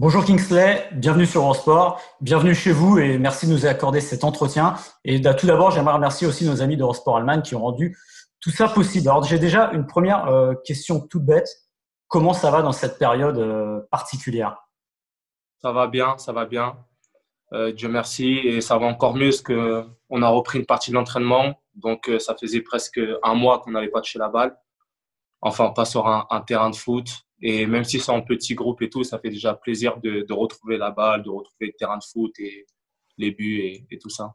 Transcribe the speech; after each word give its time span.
Bonjour 0.00 0.24
Kingsley, 0.24 0.88
bienvenue 0.92 1.26
sur 1.26 1.42
Eurosport, 1.42 2.00
bienvenue 2.22 2.54
chez 2.54 2.72
vous 2.72 2.98
et 2.98 3.18
merci 3.18 3.46
de 3.46 3.52
nous 3.52 3.66
accorder 3.66 4.00
cet 4.00 4.24
entretien. 4.24 4.74
Et 5.04 5.20
tout 5.20 5.46
d'abord, 5.46 5.72
j'aimerais 5.72 5.92
remercier 5.92 6.26
aussi 6.26 6.46
nos 6.46 6.62
amis 6.62 6.78
d'Eurosport 6.78 7.18
Allemagne 7.18 7.42
qui 7.42 7.54
ont 7.54 7.60
rendu 7.60 7.98
tout 8.40 8.48
ça 8.48 8.66
possible. 8.66 9.10
Alors 9.10 9.24
j'ai 9.24 9.38
déjà 9.38 9.70
une 9.72 9.86
première 9.86 10.26
euh, 10.28 10.54
question 10.64 11.06
toute 11.06 11.26
bête. 11.26 11.50
Comment 12.08 12.32
ça 12.32 12.50
va 12.50 12.62
dans 12.62 12.72
cette 12.72 12.98
période 12.98 13.36
euh, 13.36 13.80
particulière? 13.90 14.56
Ça 15.60 15.70
va 15.70 15.86
bien, 15.86 16.16
ça 16.16 16.32
va 16.32 16.46
bien. 16.46 16.78
Euh, 17.52 17.70
Dieu 17.70 17.90
merci. 17.90 18.38
Et 18.38 18.62
ça 18.62 18.78
va 18.78 18.86
encore 18.86 19.14
mieux 19.14 19.28
parce 19.28 19.42
qu'on 19.42 20.22
a 20.22 20.28
repris 20.30 20.60
une 20.60 20.66
partie 20.66 20.92
de 20.92 20.94
l'entraînement. 20.94 21.60
Donc 21.74 22.10
ça 22.20 22.34
faisait 22.40 22.62
presque 22.62 22.98
un 23.22 23.34
mois 23.34 23.58
qu'on 23.58 23.72
n'avait 23.72 23.88
pas 23.88 24.00
touché 24.00 24.18
la 24.18 24.30
balle. 24.30 24.56
Enfin, 25.42 25.70
pas 25.70 25.84
sur 25.84 26.06
un, 26.06 26.26
un 26.30 26.40
terrain 26.40 26.70
de 26.70 26.76
foot. 26.76 27.08
Et 27.42 27.66
même 27.66 27.84
si 27.84 27.98
c'est 27.98 28.12
en 28.12 28.20
petit 28.20 28.54
groupe 28.54 28.82
et 28.82 28.90
tout, 28.90 29.02
ça 29.02 29.18
fait 29.18 29.30
déjà 29.30 29.54
plaisir 29.54 29.98
de, 30.00 30.20
de, 30.28 30.32
retrouver 30.32 30.76
la 30.76 30.90
balle, 30.90 31.22
de 31.22 31.30
retrouver 31.30 31.66
le 31.66 31.72
terrain 31.72 31.96
de 31.96 32.04
foot 32.04 32.32
et 32.38 32.66
les 33.16 33.30
buts 33.30 33.60
et, 33.60 33.86
et 33.90 33.98
tout 33.98 34.10
ça. 34.10 34.34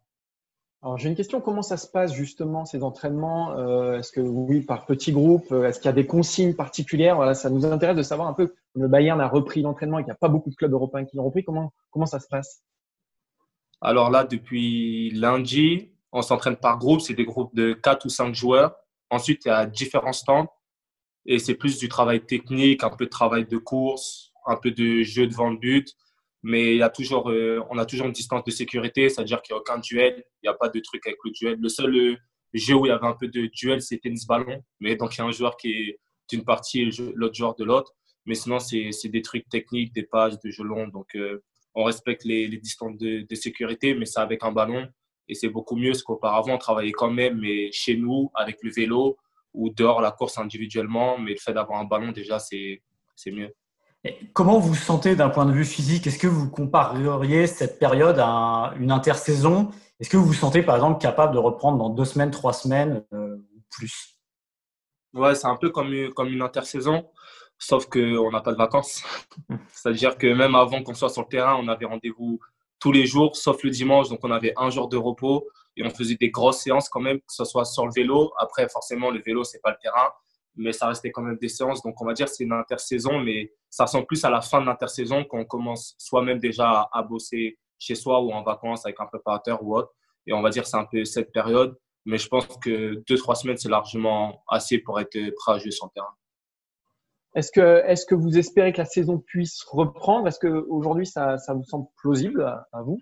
Alors 0.82 0.98
j'ai 0.98 1.10
une 1.10 1.16
question, 1.16 1.42
comment 1.42 1.62
ça 1.62 1.78
se 1.78 1.88
passe 1.88 2.14
justement 2.14 2.66
ces 2.66 2.84
entraînements? 2.84 3.58
Euh, 3.58 4.00
Est-ce 4.00 4.12
que 4.12 4.22
oui, 4.22 4.62
par 4.62 4.86
petits 4.86 5.12
groupes? 5.12 5.52
Est-ce 5.52 5.80
qu'il 5.80 5.88
y 5.88 5.90
a 5.90 5.94
des 5.94 6.06
consignes 6.06 6.54
particulières? 6.56 7.16
Voilà, 7.16 7.34
ça 7.34 7.50
nous 7.50 7.66
intéresse 7.66 7.98
de 7.98 8.04
savoir 8.04 8.28
un 8.28 8.34
peu. 8.34 8.54
Le 8.74 8.88
Bayern 8.88 9.20
a 9.22 9.28
repris 9.28 9.62
l'entraînement 9.62 10.00
et 10.00 10.04
qu'il 10.04 10.10
n'y 10.10 10.16
a 10.16 10.18
pas 10.20 10.28
beaucoup 10.28 10.50
de 10.50 10.56
clubs 10.56 10.74
européens 10.74 11.06
qui 11.06 11.18
l'ont 11.18 11.26
repris. 11.26 11.44
Comment 11.44 11.74
comment 11.92 12.06
ça 12.06 12.20
se 12.20 12.28
passe? 12.28 12.64
Alors 13.82 14.10
là, 14.10 14.26
depuis 14.26 15.12
lundi, 15.12 15.92
on 16.12 16.22
s'entraîne 16.22 16.56
par 16.56 16.78
groupe. 16.78 17.02
C'est 17.02 17.14
des 17.14 17.26
groupes 17.26 17.56
de 17.56 17.74
4 17.74 18.06
ou 18.06 18.10
5 18.10 18.34
joueurs. 18.34 18.76
Ensuite, 19.10 19.46
il 19.46 19.50
y 19.50 19.52
a 19.52 19.66
différents 19.66 20.14
stands 20.14 20.48
et 21.26 21.40
c'est 21.40 21.56
plus 21.56 21.78
du 21.78 21.90
travail 21.90 22.26
technique, 22.26 22.84
un 22.84 22.90
peu 22.90 23.06
de 23.06 23.10
travail 23.10 23.46
de 23.46 23.58
course, 23.58 24.32
un 24.46 24.58
peu 24.58 24.72
de 24.72 25.02
jeu 25.04 25.28
devant 25.28 25.50
le 25.50 25.58
but. 25.58 25.94
Mais 26.44 26.74
il 26.74 26.78
y 26.78 26.84
a 26.84 26.90
toujours, 26.90 27.32
euh, 27.32 27.60
on 27.72 27.78
a 27.80 27.86
toujours 27.86 28.06
une 28.06 28.14
distance 28.14 28.44
de 28.44 28.52
sécurité, 28.52 29.10
c'est-à-dire 29.10 29.42
qu'il 29.42 29.54
n'y 29.54 29.58
a 29.58 29.62
aucun 29.62 29.80
duel, 29.80 30.24
il 30.44 30.48
n'y 30.48 30.50
a 30.50 30.54
pas 30.54 30.70
de 30.70 30.80
truc 30.80 31.06
avec 31.08 31.18
le 31.24 31.32
duel. 31.32 31.58
Le 31.60 31.70
seul 31.70 31.96
euh, 31.96 32.16
jeu 32.54 32.76
où 32.76 32.86
il 32.86 32.90
y 32.90 32.92
avait 32.92 33.08
un 33.08 33.16
peu 33.20 33.28
de 33.28 33.48
duel, 33.48 33.82
c'est 33.82 33.98
tennis-ballon. 33.98 34.62
Mais 34.80 34.96
donc, 34.96 35.16
il 35.16 35.20
y 35.20 35.22
a 35.22 35.26
un 35.26 35.32
joueur 35.32 35.58
qui 35.58 35.72
est 35.72 36.00
d'une 36.30 36.44
partie 36.44 36.82
et 36.82 36.90
l'autre 37.16 37.34
joueur 37.34 37.56
de 37.56 37.64
l'autre. 37.64 37.92
Mais 38.28 38.36
sinon, 38.36 38.60
c'est 38.60 38.92
des 39.06 39.22
trucs 39.24 39.50
techniques, 39.50 39.94
des 39.94 40.04
passes, 40.04 40.40
de 40.40 40.52
jeux 40.52 40.64
longs. 40.64 40.88
Donc, 40.88 41.16
euh, 41.16 41.44
on 41.74 41.84
respecte 41.84 42.24
les, 42.26 42.48
distances 42.58 42.98
de, 42.98 43.26
de, 43.28 43.36
sécurité, 43.36 43.96
mais 43.96 44.06
c'est 44.06 44.20
avec 44.20 44.44
un 44.44 44.52
ballon. 44.52 44.88
Et 45.28 45.34
c'est 45.34 45.50
beaucoup 45.50 45.76
mieux, 45.76 45.92
parce 45.92 46.04
qu'auparavant, 46.04 46.56
on 46.56 46.58
travaillait 46.60 46.92
quand 46.92 47.12
même, 47.12 47.40
mais 47.40 47.72
chez 47.72 47.98
nous, 47.98 48.30
avec 48.36 48.58
le 48.62 48.72
vélo, 48.72 49.18
ou 49.56 49.70
dehors 49.70 50.02
la 50.02 50.12
course 50.12 50.38
individuellement, 50.38 51.18
mais 51.18 51.32
le 51.32 51.40
fait 51.40 51.54
d'avoir 51.54 51.80
un 51.80 51.86
ballon, 51.86 52.12
déjà, 52.12 52.40
c'est 52.40 52.82
mieux. 53.28 53.54
Et 54.04 54.18
comment 54.34 54.60
vous 54.60 54.70
vous 54.70 54.76
sentez 54.76 55.16
d'un 55.16 55.30
point 55.30 55.46
de 55.46 55.52
vue 55.52 55.66
physique? 55.66 56.06
Est-ce 56.06 56.20
que 56.20 56.28
vous 56.28 56.50
compareriez 56.50 57.48
cette 57.48 57.80
période 57.80 58.20
à 58.20 58.74
une 58.80 58.92
intersaison? 58.92 59.72
Est-ce 60.00 60.10
que 60.10 60.18
vous 60.18 60.26
vous 60.26 60.34
sentez, 60.34 60.62
par 60.62 60.76
exemple, 60.76 61.02
capable 61.02 61.34
de 61.34 61.40
reprendre 61.40 61.80
dans 61.80 61.90
deux 61.90 62.06
semaines, 62.06 62.30
trois 62.30 62.54
semaines 62.54 63.04
euh, 63.14 63.38
ou 63.56 63.62
plus? 63.72 64.20
Ouais, 65.14 65.34
c'est 65.34 65.48
un 65.48 65.56
peu 65.56 65.72
comme, 65.72 65.92
comme 66.14 66.28
une 66.28 66.44
intersaison, 66.44 67.10
sauf 67.58 67.88
qu'on 67.88 68.30
n'a 68.30 68.42
pas 68.42 68.52
de 68.52 68.58
vacances. 68.58 69.04
C'est-à-dire 69.74 70.18
que 70.18 70.28
même 70.28 70.54
avant 70.54 70.84
qu'on 70.84 70.94
soit 70.94 71.10
sur 71.10 71.24
le 71.24 71.28
terrain, 71.28 71.56
on 71.56 71.68
avait 71.68 71.86
rendez-vous 71.86 72.40
tous 72.80 72.92
les 72.92 73.08
jours, 73.08 73.36
sauf 73.36 73.64
le 73.64 73.72
dimanche, 73.72 74.10
donc 74.10 74.20
on 74.24 74.32
avait 74.32 74.54
un 74.58 74.70
jour 74.70 74.88
de 74.88 74.98
repos 74.98 75.48
et 75.78 75.86
on 75.86 75.90
faisait 75.90 76.16
des 76.16 76.30
grosses 76.30 76.60
séances 76.60 76.90
quand 76.90 77.02
même, 77.02 77.20
que 77.20 77.34
ce 77.34 77.46
soit 77.46 77.66
sur 77.66 77.86
le 77.86 77.92
vélo. 77.94 78.32
Après, 78.38 78.68
forcément, 78.70 79.12
le 79.12 79.22
vélo, 79.22 79.44
c'est 79.44 79.62
pas 79.62 79.72
le 79.72 79.78
terrain, 79.82 80.10
mais 80.56 80.72
ça 80.72 80.88
restait 80.88 81.12
quand 81.12 81.22
même 81.22 81.38
des 81.38 81.50
séances. 81.50 81.82
Donc, 81.84 82.02
on 82.02 82.06
va 82.06 82.14
dire 82.14 82.30
c'est 82.30 82.44
une 82.44 82.54
intersaison, 82.54 83.20
mais 83.20 83.54
ça 83.70 83.86
ressemble 83.86 84.06
plus 84.06 84.24
à 84.24 84.30
la 84.30 84.42
fin 84.42 84.62
de 84.62 84.66
l'intersaison 84.66 85.26
quand 85.26 85.40
on 85.40 85.46
commence 85.46 85.96
soi-même 85.98 86.40
déjà 86.40 86.90
à, 86.92 87.04
bosser 87.04 87.60
chez 87.78 87.96
soi 87.96 88.22
ou 88.22 88.32
en 88.32 88.44
vacances 88.44 88.86
avec 88.86 89.00
un 89.00 89.06
préparateur 89.06 89.62
ou 89.64 89.76
autre. 89.76 89.92
Et 90.28 90.34
on 90.34 90.42
va 90.42 90.50
dire 90.50 90.66
c'est 90.66 90.78
un 90.78 90.86
peu 90.86 91.04
cette 91.06 91.32
période. 91.32 91.78
Mais 92.06 92.18
je 92.20 92.28
pense 92.28 92.46
que 92.64 93.04
deux, 93.08 93.18
trois 93.18 93.36
semaines, 93.36 93.58
c'est 93.58 93.70
largement 93.70 94.44
assez 94.48 94.78
pour 94.78 95.00
être 95.00 95.18
prêt 95.38 95.54
à 95.54 95.58
jouer 95.58 95.72
sur 95.72 95.88
le 95.88 95.92
terrain. 95.92 96.14
Est-ce 97.34 97.52
que, 97.52 97.84
est 97.86 98.08
que 98.08 98.16
vous 98.16 98.38
espérez 98.38 98.72
que 98.72 98.78
la 98.78 98.86
saison 98.86 99.18
puisse 99.18 99.64
reprendre? 99.64 100.28
Est-ce 100.28 100.40
qu'aujourd'hui, 100.40 101.08
ça, 101.08 101.38
ça 101.38 101.54
vous 101.54 101.64
semble 101.64 101.88
plausible 101.98 102.44
à 102.44 102.82
vous? 102.84 103.00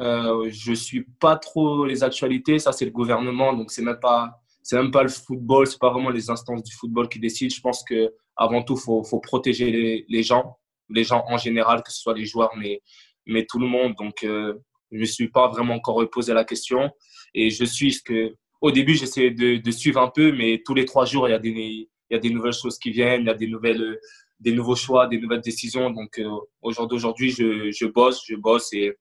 Euh, 0.00 0.48
je 0.50 0.72
suis 0.72 1.04
pas 1.20 1.36
trop 1.36 1.84
les 1.84 2.02
actualités, 2.02 2.58
ça 2.58 2.72
c'est 2.72 2.84
le 2.84 2.90
gouvernement, 2.90 3.52
donc 3.52 3.70
c'est 3.70 3.82
même 3.82 4.00
pas 4.00 4.42
c'est 4.62 4.76
même 4.76 4.90
pas 4.90 5.02
le 5.02 5.08
football, 5.08 5.66
c'est 5.66 5.78
pas 5.78 5.90
vraiment 5.90 6.10
les 6.10 6.30
instances 6.30 6.62
du 6.62 6.72
football 6.74 7.08
qui 7.08 7.18
décident. 7.18 7.54
Je 7.54 7.60
pense 7.60 7.82
que 7.84 8.14
avant 8.36 8.62
tout 8.62 8.76
faut, 8.76 9.02
faut 9.02 9.20
protéger 9.20 10.04
les, 10.08 10.22
gens, 10.22 10.56
les 10.88 11.04
gens 11.04 11.24
en 11.28 11.36
général, 11.36 11.82
que 11.82 11.92
ce 11.92 12.00
soit 12.00 12.14
les 12.14 12.24
joueurs, 12.24 12.52
mais 12.56 12.80
mais 13.26 13.44
tout 13.48 13.58
le 13.58 13.66
monde. 13.66 13.94
Donc 13.98 14.24
euh, 14.24 14.54
je 14.90 15.00
ne 15.00 15.04
suis 15.04 15.28
pas 15.28 15.48
vraiment 15.48 15.74
encore 15.74 16.08
posé 16.10 16.32
la 16.32 16.44
question 16.44 16.90
et 17.34 17.50
je 17.50 17.64
suis 17.64 18.02
que 18.02 18.34
au 18.60 18.70
début 18.70 18.94
j'essayais 18.94 19.30
de, 19.32 19.56
de, 19.56 19.70
suivre 19.70 20.00
un 20.00 20.08
peu, 20.08 20.32
mais 20.32 20.62
tous 20.64 20.74
les 20.74 20.84
trois 20.84 21.04
jours 21.04 21.28
il 21.28 21.32
y 21.32 21.34
a 21.34 21.38
des 21.38 21.50
il 21.50 21.88
y 22.10 22.16
a 22.16 22.18
des 22.18 22.30
nouvelles 22.30 22.52
choses 22.52 22.78
qui 22.78 22.90
viennent, 22.90 23.22
il 23.22 23.26
y 23.26 23.30
a 23.30 23.34
des 23.34 23.46
nouvelles 23.46 23.98
des 24.40 24.52
nouveaux 24.52 24.74
choix, 24.76 25.06
des 25.06 25.18
nouvelles 25.18 25.40
décisions. 25.40 25.90
Donc 25.90 26.18
euh, 26.18 26.28
aujourd'hui 26.62 27.30
je, 27.30 27.70
je 27.70 27.86
bosse, 27.86 28.22
je 28.28 28.36
bosse 28.36 28.72
et 28.72 28.92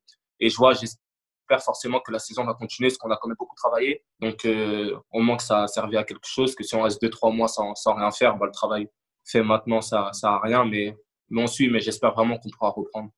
et 0.41 0.49
je 0.49 0.57
vois, 0.57 0.73
j'espère 0.73 1.63
forcément 1.63 1.99
que 1.99 2.11
la 2.11 2.19
saison 2.19 2.43
va 2.43 2.53
continuer 2.55 2.89
parce 2.89 2.97
qu'on 2.97 3.11
a 3.11 3.17
quand 3.17 3.27
même 3.27 3.37
beaucoup 3.37 3.55
travaillé. 3.55 4.03
Donc, 4.19 4.43
euh, 4.45 4.97
au 5.11 5.21
moins 5.21 5.37
que 5.37 5.43
ça 5.43 5.63
a 5.63 5.67
servi 5.67 5.97
à 5.97 6.03
quelque 6.03 6.27
chose, 6.27 6.55
que 6.55 6.63
si 6.63 6.75
on 6.75 6.81
reste 6.81 7.01
2-3 7.01 7.33
mois 7.33 7.47
sans, 7.47 7.75
sans, 7.75 7.93
rien 7.93 8.11
faire, 8.11 8.37
bah, 8.37 8.47
le 8.47 8.51
travail 8.51 8.89
fait 9.23 9.43
maintenant, 9.43 9.81
ça 9.81 10.07
ne 10.07 10.13
sert 10.13 10.31
à 10.31 10.41
rien. 10.41 10.65
Mais, 10.65 10.97
on 11.33 11.47
suit, 11.47 11.69
mais 11.69 11.79
j'espère 11.79 12.13
vraiment 12.13 12.37
qu'on 12.37 12.49
pourra 12.49 12.71
reprendre. 12.71 13.09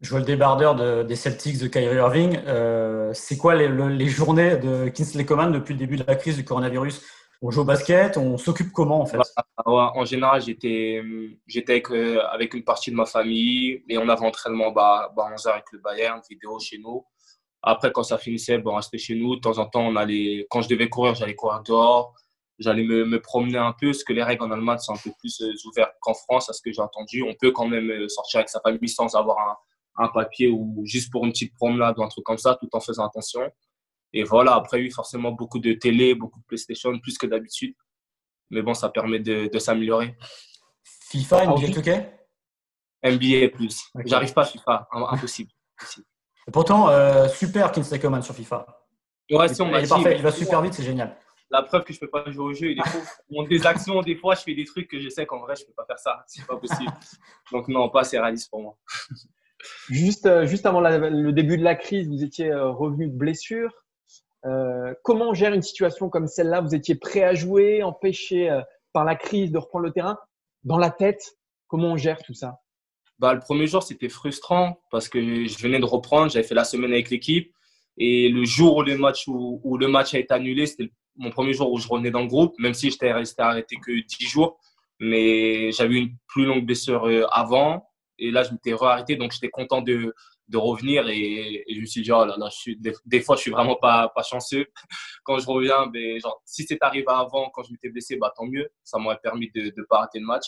Je 0.00 0.10
vois 0.10 0.18
le 0.18 0.26
débardeur 0.26 0.74
de, 0.74 1.02
des 1.02 1.16
Celtics 1.16 1.58
de 1.58 1.68
Kyrie 1.68 1.96
Irving. 1.96 2.40
Euh, 2.46 3.12
c'est 3.14 3.36
quoi 3.36 3.54
les, 3.54 3.68
les, 3.68 4.08
journées 4.08 4.56
de 4.56 4.88
Kingsley 4.88 5.24
Coman 5.24 5.52
depuis 5.52 5.74
le 5.74 5.78
début 5.78 5.96
de 5.96 6.04
la 6.06 6.16
crise 6.16 6.36
du 6.36 6.44
coronavirus? 6.44 7.02
On 7.42 7.50
joue 7.50 7.62
au 7.62 7.64
basket, 7.64 8.16
on 8.16 8.36
s'occupe 8.36 8.72
comment 8.72 9.00
en 9.00 9.06
fait? 9.06 9.16
Bah, 9.16 9.92
En 9.94 10.04
général, 10.04 10.42
j'étais 10.42 11.02
j'étais 11.46 11.72
avec, 11.72 11.90
euh, 11.90 12.20
avec 12.30 12.54
une 12.54 12.64
partie 12.64 12.90
de 12.90 12.96
ma 12.96 13.06
famille 13.06 13.82
et 13.88 13.98
on 13.98 14.08
avait 14.08 14.26
entraînement 14.26 14.72
bah, 14.72 15.12
bah 15.16 15.28
11 15.32 15.46
avec 15.46 15.64
le 15.72 15.78
Bayern, 15.78 16.20
vidéo 16.28 16.58
chez 16.58 16.78
nous. 16.78 17.04
Après, 17.62 17.92
quand 17.92 18.02
ça 18.02 18.18
finissait, 18.18 18.58
bon, 18.58 18.72
on 18.72 18.76
restait 18.76 18.98
chez 18.98 19.14
nous. 19.14 19.36
De 19.36 19.40
temps 19.40 19.58
en 19.58 19.66
temps, 19.66 19.86
on 19.86 19.96
allait, 19.96 20.46
quand 20.50 20.62
je 20.62 20.68
devais 20.68 20.88
courir, 20.88 21.14
j'allais 21.14 21.34
courir 21.34 21.62
dehors. 21.62 22.14
J'allais 22.58 22.84
me, 22.84 23.04
me, 23.06 23.20
promener 23.20 23.58
un 23.58 23.72
peu, 23.72 23.88
parce 23.88 24.04
que 24.04 24.12
les 24.12 24.22
règles 24.22 24.44
en 24.44 24.50
Allemagne 24.50 24.78
sont 24.78 24.92
un 24.92 24.98
peu 24.98 25.10
plus 25.18 25.40
euh, 25.40 25.52
ouvertes 25.66 25.94
qu'en 26.00 26.12
France, 26.12 26.50
à 26.50 26.52
ce 26.52 26.60
que 26.60 26.70
j'ai 26.72 26.82
entendu. 26.82 27.22
On 27.22 27.34
peut 27.34 27.52
quand 27.52 27.66
même 27.66 27.90
euh, 27.90 28.08
sortir 28.08 28.40
avec 28.40 28.50
sa 28.50 28.60
famille 28.60 28.88
sans 28.88 29.14
avoir 29.14 29.38
un, 29.38 30.04
un 30.04 30.08
papier 30.08 30.48
ou 30.48 30.82
juste 30.84 31.10
pour 31.10 31.24
une 31.24 31.32
petite 31.32 31.54
promenade 31.54 31.98
ou 31.98 32.02
un 32.02 32.08
truc 32.08 32.24
comme 32.24 32.38
ça, 32.38 32.56
tout 32.60 32.68
en 32.72 32.80
faisant 32.80 33.06
attention. 33.06 33.50
Et 34.12 34.24
voilà, 34.24 34.54
après, 34.54 34.78
oui, 34.78 34.90
forcément, 34.90 35.32
beaucoup 35.32 35.58
de 35.58 35.72
télé, 35.72 36.14
beaucoup 36.14 36.40
de 36.40 36.44
PlayStation, 36.44 36.98
plus 36.98 37.16
que 37.16 37.26
d'habitude. 37.26 37.74
Mais 38.50 38.62
bon, 38.62 38.74
ça 38.74 38.88
permet 38.88 39.20
de, 39.20 39.48
de 39.52 39.58
s'améliorer. 39.58 40.16
FIFA, 41.10 41.46
NBA 41.46 41.66
2K 41.68 42.20
NBA 43.02 43.48
plus. 43.48 43.90
J'arrive 44.04 44.32
pas 44.32 44.42
à 44.42 44.46
FIFA, 44.46 44.88
impossible. 44.92 45.50
Et 46.46 46.50
pourtant, 46.50 46.88
euh, 46.88 47.28
super 47.28 47.72
Kingsley 47.72 47.98
Coman 47.98 48.22
sur 48.22 48.34
FIFA. 48.34 48.66
Ouais, 49.30 49.48
si 49.48 49.62
on 49.62 49.68
il, 49.68 49.84
est 49.84 49.88
parfait, 49.88 50.16
il 50.16 50.22
va 50.22 50.32
super 50.32 50.60
vite, 50.60 50.74
c'est 50.74 50.82
génial. 50.82 51.16
La 51.50 51.62
preuve 51.62 51.84
que 51.84 51.92
je 51.92 51.98
peux 51.98 52.10
pas 52.10 52.28
jouer 52.30 52.44
au 52.44 52.52
jeu, 52.52 52.72
il 52.72 52.78
est 52.78 53.48
des 53.48 53.66
actions, 53.66 54.02
des 54.02 54.16
fois, 54.16 54.34
je 54.34 54.42
fais 54.42 54.54
des 54.54 54.64
trucs 54.64 54.88
que 54.88 55.00
je 55.00 55.08
sais 55.08 55.26
qu'en 55.26 55.40
vrai, 55.40 55.56
je 55.56 55.64
peux 55.64 55.72
pas 55.72 55.84
faire 55.86 55.98
ça. 55.98 56.22
C'est 56.26 56.46
pas 56.46 56.56
possible. 56.56 56.92
Donc, 57.52 57.68
non, 57.68 57.88
pas 57.88 58.00
assez 58.00 58.18
réaliste 58.18 58.50
pour 58.50 58.62
moi. 58.62 58.78
Juste, 59.88 60.26
euh, 60.26 60.46
juste 60.46 60.66
avant 60.66 60.80
la, 60.80 60.98
le 60.98 61.32
début 61.32 61.58
de 61.58 61.64
la 61.64 61.74
crise, 61.74 62.08
vous 62.08 62.22
étiez 62.22 62.50
euh, 62.50 62.70
revenu 62.70 63.08
de 63.08 63.16
blessure. 63.16 63.79
Euh, 64.46 64.94
comment 65.04 65.30
on 65.30 65.34
gère 65.34 65.52
une 65.52 65.62
situation 65.62 66.08
comme 66.08 66.26
celle-là? 66.26 66.60
Vous 66.60 66.74
étiez 66.74 66.94
prêt 66.94 67.22
à 67.22 67.34
jouer, 67.34 67.82
empêché 67.82 68.50
euh, 68.50 68.60
par 68.92 69.04
la 69.04 69.14
crise 69.14 69.52
de 69.52 69.58
reprendre 69.58 69.84
le 69.84 69.92
terrain? 69.92 70.18
Dans 70.64 70.78
la 70.78 70.90
tête, 70.90 71.22
comment 71.68 71.92
on 71.92 71.96
gère 71.96 72.22
tout 72.22 72.34
ça? 72.34 72.60
Bah, 73.18 73.34
Le 73.34 73.40
premier 73.40 73.66
jour, 73.66 73.82
c'était 73.82 74.08
frustrant 74.08 74.80
parce 74.90 75.08
que 75.08 75.20
je 75.20 75.58
venais 75.58 75.78
de 75.78 75.84
reprendre, 75.84 76.30
j'avais 76.30 76.46
fait 76.46 76.54
la 76.54 76.64
semaine 76.64 76.92
avec 76.92 77.10
l'équipe. 77.10 77.52
Et 77.98 78.28
le 78.30 78.44
jour 78.44 78.78
où 78.78 78.82
le 78.82 78.96
match, 78.96 79.24
où, 79.26 79.76
le 79.76 79.88
match 79.88 80.14
a 80.14 80.18
été 80.18 80.32
annulé, 80.32 80.66
c'était 80.66 80.90
mon 81.16 81.30
premier 81.30 81.52
jour 81.52 81.70
où 81.70 81.78
je 81.78 81.86
revenais 81.86 82.10
dans 82.10 82.22
le 82.22 82.28
groupe, 82.28 82.54
même 82.58 82.72
si 82.72 82.90
j'étais 82.90 83.12
resté 83.12 83.42
arrêté 83.42 83.76
que 83.76 83.92
10 83.92 84.26
jours. 84.26 84.58
Mais 85.00 85.70
j'avais 85.72 85.96
une 85.96 86.16
plus 86.28 86.46
longue 86.46 86.64
blessure 86.64 87.28
avant. 87.32 87.86
Et 88.18 88.30
là, 88.30 88.42
je 88.42 88.52
m'étais 88.52 88.72
arrêté. 88.80 89.16
Donc, 89.16 89.32
j'étais 89.32 89.50
content 89.50 89.82
de, 89.82 90.14
de 90.50 90.58
revenir. 90.58 91.08
Et, 91.08 91.64
je 91.68 91.80
me 91.80 91.86
suis 91.86 92.02
dit, 92.02 92.12
oh 92.12 92.24
là 92.24 92.36
là, 92.36 92.50
suis, 92.50 92.78
des, 92.78 93.20
fois, 93.20 93.36
je 93.36 93.42
suis 93.42 93.50
vraiment 93.50 93.76
pas, 93.76 94.12
chanceux. 94.28 94.66
Quand 95.24 95.38
je 95.38 95.46
reviens, 95.46 95.86
ben, 95.86 96.20
genre, 96.20 96.42
si 96.44 96.64
c'est 96.64 96.78
arrivé 96.82 97.06
avant, 97.08 97.50
quand 97.50 97.62
je 97.62 97.72
m'étais 97.72 97.88
blessé, 97.88 98.16
bah, 98.16 98.32
tant 98.36 98.46
mieux. 98.46 98.68
Ça 98.84 98.98
m'aurait 98.98 99.20
permis 99.22 99.50
de 99.54 99.72
ne 99.76 99.84
pas 99.84 99.98
arrêter 99.98 100.18
le 100.18 100.26
match. 100.26 100.46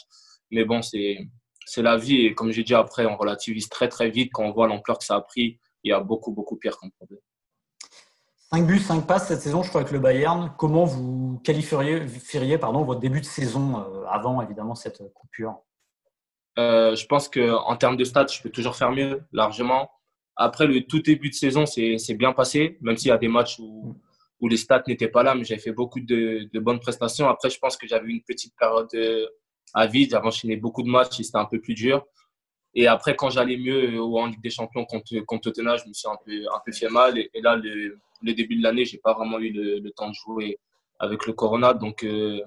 Mais 0.51 0.65
bon, 0.65 0.83
c'est 0.83 1.19
c'est 1.67 1.83
la 1.83 1.97
vie. 1.97 2.27
Et 2.27 2.35
comme 2.35 2.51
j'ai 2.51 2.65
dit 2.65 2.75
après, 2.75 3.07
on 3.07 3.17
relativise 3.17 3.69
très 3.69 3.89
très 3.89 4.11
vite 4.11 4.31
quand 4.33 4.45
on 4.45 4.53
voit 4.53 4.67
l'ampleur 4.67 4.99
que 4.99 5.05
ça 5.05 5.17
a 5.17 5.21
pris. 5.21 5.59
Il 5.85 5.91
y 5.91 5.93
a 5.93 6.01
beaucoup, 6.01 6.33
beaucoup 6.33 6.57
pire 6.57 6.77
comme 6.79 6.91
problème. 6.93 7.21
5 8.53 8.67
buts, 8.67 8.79
5 8.79 9.07
passes 9.07 9.29
cette 9.29 9.41
saison, 9.41 9.63
je 9.63 9.69
crois, 9.69 9.81
avec 9.81 9.93
le 9.93 9.99
Bayern. 9.99 10.53
Comment 10.59 10.85
vous 10.85 11.41
qualifieriez 11.43 12.59
pardon, 12.59 12.85
votre 12.85 13.01
début 13.01 13.21
de 13.21 13.27
saison 13.27 13.81
euh, 13.81 14.05
avant, 14.07 14.43
évidemment, 14.43 14.75
cette 14.75 15.03
coupure? 15.15 15.63
Euh, 16.59 16.95
Je 16.95 17.07
pense 17.07 17.29
qu'en 17.29 17.77
termes 17.77 17.97
de 17.97 18.05
stats, 18.05 18.27
je 18.27 18.43
peux 18.43 18.51
toujours 18.51 18.77
faire 18.77 18.93
mieux, 18.93 19.23
largement. 19.33 19.91
Après, 20.37 20.67
le 20.67 20.83
tout 20.83 21.01
début 21.01 21.31
de 21.31 21.35
saison, 21.35 21.67
c'est 21.67 22.15
bien 22.15 22.33
passé, 22.33 22.79
même 22.81 22.97
s'il 22.97 23.09
y 23.09 23.13
a 23.13 23.19
des 23.19 23.29
matchs 23.29 23.59
où, 23.59 23.97
les 24.49 24.57
stats 24.57 24.83
n'étaient 24.89 25.09
pas 25.09 25.23
là, 25.23 25.37
mais 25.37 25.45
j'avais 25.45 25.61
fait 25.61 25.73
beaucoup 25.73 26.01
de, 26.01 26.49
bonnes 26.55 26.81
prestations. 26.81 27.29
Après, 27.29 27.49
je 27.49 27.59
pense 27.59 27.77
que 27.77 27.87
j'avais 27.87 28.09
une 28.09 28.23
petite 28.23 28.55
période 28.59 28.89
à 29.75 29.87
vide. 29.87 30.11
J'avais 30.11 30.27
enchaîné 30.27 30.57
beaucoup 30.57 30.83
de 30.83 30.89
matchs 30.89 31.21
et 31.21 31.23
c'était 31.23 31.39
un 31.39 31.45
peu 31.45 31.61
plus 31.61 31.75
dur. 31.75 32.05
Et 32.75 32.87
après, 32.87 33.15
quand 33.17 33.31
j'allais 33.31 33.57
mieux 33.57 34.01
ou 34.01 34.19
en 34.19 34.27
Ligue 34.27 34.43
des 34.43 34.51
Champions 34.51 34.85
contre, 34.85 35.19
contre 35.27 35.51
Tottenham, 35.51 35.77
je 35.83 35.89
me 35.89 35.93
suis 35.93 36.09
un 36.09 36.17
peu, 36.25 36.73
fait 36.73 36.89
mal. 36.89 37.19
Et, 37.19 37.31
là, 37.43 37.57
le, 37.57 37.99
début 38.23 38.57
de 38.57 38.63
l'année, 38.63 38.85
j'ai 38.85 38.99
pas 38.99 39.13
vraiment 39.13 39.39
eu 39.39 39.53
le, 39.53 39.91
temps 39.91 40.09
de 40.09 40.15
jouer 40.15 40.59
avec 40.99 41.27
le 41.27 41.35
Corona. 41.35 41.75
Donc, 41.75 42.03
euh, 42.05 42.41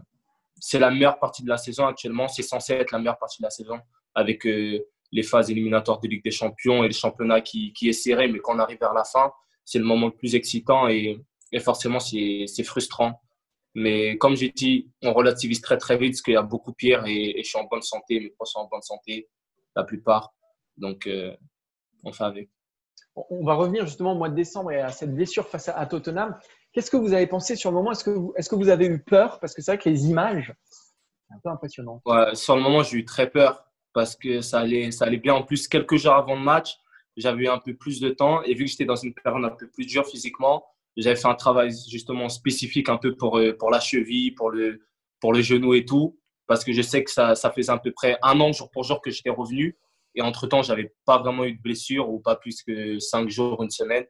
c'est 0.60 0.80
la 0.80 0.92
meilleure 0.92 1.19
partie 1.19 1.44
de 1.44 1.50
la 1.50 1.57
saison 1.57 1.86
actuellement. 1.86 2.28
C'est 2.28 2.44
censé 2.44 2.74
être 2.74 2.92
la 2.92 3.00
meilleure 3.00 3.18
partie 3.18 3.42
de 3.42 3.46
la 3.46 3.50
saison 3.50 3.80
avec 4.13 4.46
euh, 4.46 4.80
les 5.12 5.24
phases 5.24 5.52
éliminatoires 5.52 6.00
de 6.00 6.07
Ligue 6.07 6.24
des 6.24 6.31
Champions 6.31 6.84
et 6.84 6.88
le 6.88 6.94
championnat 6.94 7.42
qui, 7.42 7.74
est 7.81 7.94
serré. 7.94 8.28
Mais 8.28 8.40
quand 8.40 8.56
on 8.56 8.60
arrive 8.60 8.80
vers 8.80 8.94
la 8.94 9.04
fin, 9.04 9.31
c'est 9.63 9.80
le 9.80 9.86
moment 9.86 10.07
le 10.07 10.16
plus 10.16 10.36
excitant 10.36 10.88
et, 10.88 11.19
et 11.52 11.60
forcément, 11.60 12.00
c'est 12.00 12.63
frustrant 12.63 13.22
mais 13.75 14.18
comme 14.18 14.36
j'ai 14.36 14.50
dit, 14.50 14.90
on 15.04 15.13
relativise 15.13 15.62
très 15.62 15.78
très 15.78 15.98
vite 15.98 16.13
parce 16.13 16.22
qu'il 16.22 16.34
y 16.34 16.38
a 16.38 16.42
beaucoup 16.42 16.72
pire 16.72 17.04
et, 17.06 17.36
je 17.38 17.44
suis 17.44 17.60
en 17.60 17.66
bonne 17.66 17.81
santé, 17.81 18.22
mes 18.22 18.30
proches 18.30 18.51
sont 18.51 18.60
en 18.60 18.68
bonne 18.68 18.81
santé, 18.81 19.30
la 19.75 19.84
plupart. 19.84 20.34
Donc, 20.78 21.08
euh, 21.08 21.36
on 22.06 22.13
fait 22.13 22.24
avec. 22.24 22.50
On 23.16 23.46
va 23.46 23.54
revenir 23.54 23.86
justement 23.86 24.13
au 24.13 24.16
mois 24.16 24.30
de 24.30 24.36
décembre 24.36 24.72
et 24.72 24.80
à 24.80 24.90
cette 24.92 25.13
blessure 25.13 25.48
face 25.48 25.69
à, 25.69 25.86
Tottenham. 25.86 26.38
Qu'est-ce 26.75 26.92
que 26.92 26.98
vous 26.98 27.13
avez 27.13 27.25
pensé 27.25 27.56
sur 27.56 27.72
le 27.72 27.77
moment? 27.77 27.94
Est-ce 27.94 28.04
que, 28.04 28.56
vous, 28.56 28.68
avez 28.68 28.88
eu 28.88 29.01
peur? 29.01 29.39
Parce 29.39 29.54
que 29.54 29.62
c'est 29.62 29.72
vrai 29.72 29.77
que 29.81 29.88
les 29.88 30.07
images, 30.07 30.54
c'est 30.66 31.33
un 31.33 31.39
peu 31.42 31.50
impressionnant. 31.50 32.01
Sur 32.33 32.57
le 32.57 32.62
moment, 32.62 32.83
j'ai 32.83 32.98
eu 32.98 33.06
très 33.06 33.30
peur 33.30 33.63
parce 33.94 34.18
que 34.18 34.42
ça 34.42 34.60
allait, 34.60 35.18
bien. 35.18 35.36
En 35.36 35.44
plus, 35.44 35.69
quelques 35.69 35.95
jours 35.95 36.16
avant 36.16 36.36
le 36.36 36.42
match, 36.42 36.75
j'avais 37.16 37.45
eu 37.45 37.48
un 37.48 37.60
peu 37.60 37.77
plus 37.77 38.01
de 38.01 38.10
temps 38.10 38.44
et 38.44 38.54
vu 38.56 38.66
que 38.66 38.72
j'étais 38.72 38.83
dans 38.83 38.98
une 38.98 39.13
période 39.13 39.45
un 39.45 39.56
peu 39.56 39.69
plus 39.69 39.86
dure 39.86 40.06
physiquement, 40.06 40.66
j'avais 40.98 41.16
fait 41.16 41.30
un 41.30 41.36
travail 41.36 41.72
justement 41.89 42.27
spécifique 42.27 42.89
un 42.89 42.98
peu 42.98 43.16
pour, 43.16 43.38
euh, 43.38 43.56
la 43.72 43.80
cheville, 43.80 44.31
pour 44.31 44.51
le, 44.51 44.81
genou 45.42 45.75
et 45.75 45.86
tout, 45.86 46.19
parce 46.45 46.66
que 46.66 46.74
je 46.74 46.81
sais 46.81 47.06
que 47.06 47.10
ça, 47.12 47.36
ça 47.36 47.51
faisait 47.51 47.72
à 47.72 47.77
peu 47.77 47.94
près 47.94 48.18
un 48.22 48.38
an 48.42 48.51
jour 48.51 48.69
pour 48.69 48.83
jour 48.83 49.01
que 49.01 49.12
j'étais 49.12 49.30
revenu. 49.30 49.77
Et 50.13 50.22
entre-temps, 50.22 50.62
je 50.62 50.74
n'avais 50.74 50.94
pas 51.06 51.19
vraiment 51.19 51.45
eu 51.45 51.54
de 51.54 51.62
blessure 51.62 52.10
ou 52.10 52.19
pas 52.19 52.36
plus 52.36 52.63
que 52.63 53.00
cinq 53.00 53.30
jours, 53.30 53.63
une 53.63 53.69
semaine. 53.69 54.06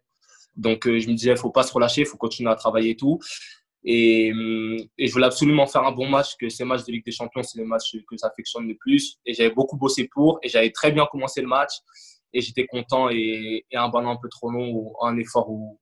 Donc, 0.55 0.87
euh, 0.87 0.99
je 0.99 1.07
me 1.07 1.13
disais, 1.13 1.31
il 1.31 1.37
faut 1.37 1.51
pas 1.51 1.63
se 1.63 1.73
relâcher, 1.73 2.05
faut 2.05 2.17
continuer 2.17 2.49
à 2.49 2.55
travailler 2.55 2.91
et 2.91 2.95
tout. 2.95 3.19
Et, 3.83 4.31
hum, 4.31 4.77
et, 4.97 5.07
je 5.07 5.13
voulais 5.13 5.27
absolument 5.27 5.67
faire 5.67 5.83
un 5.83 5.91
bon 5.91 6.07
match, 6.09 6.35
que 6.39 6.49
ces 6.49 6.65
matchs 6.65 6.85
de 6.85 6.91
Ligue 6.91 7.05
des 7.05 7.11
Champions, 7.11 7.43
c'est 7.43 7.59
les 7.59 7.65
matchs 7.65 7.95
que 8.07 8.15
j'affectionne 8.19 8.67
le 8.67 8.75
plus. 8.75 9.17
Et 9.25 9.33
j'avais 9.33 9.51
beaucoup 9.51 9.77
bossé 9.77 10.09
pour, 10.11 10.39
et 10.41 10.49
j'avais 10.49 10.71
très 10.71 10.91
bien 10.91 11.05
commencé 11.05 11.41
le 11.41 11.47
match. 11.47 11.73
Et 12.33 12.41
j'étais 12.41 12.65
content, 12.65 13.09
et, 13.09 13.65
un 13.73 13.89
ballon 13.89 14.09
un 14.09 14.17
peu 14.17 14.29
trop 14.29 14.49
long, 14.49 14.69
ou 14.71 14.95
un 15.01 15.17
effort 15.17 15.49
où, 15.49 15.79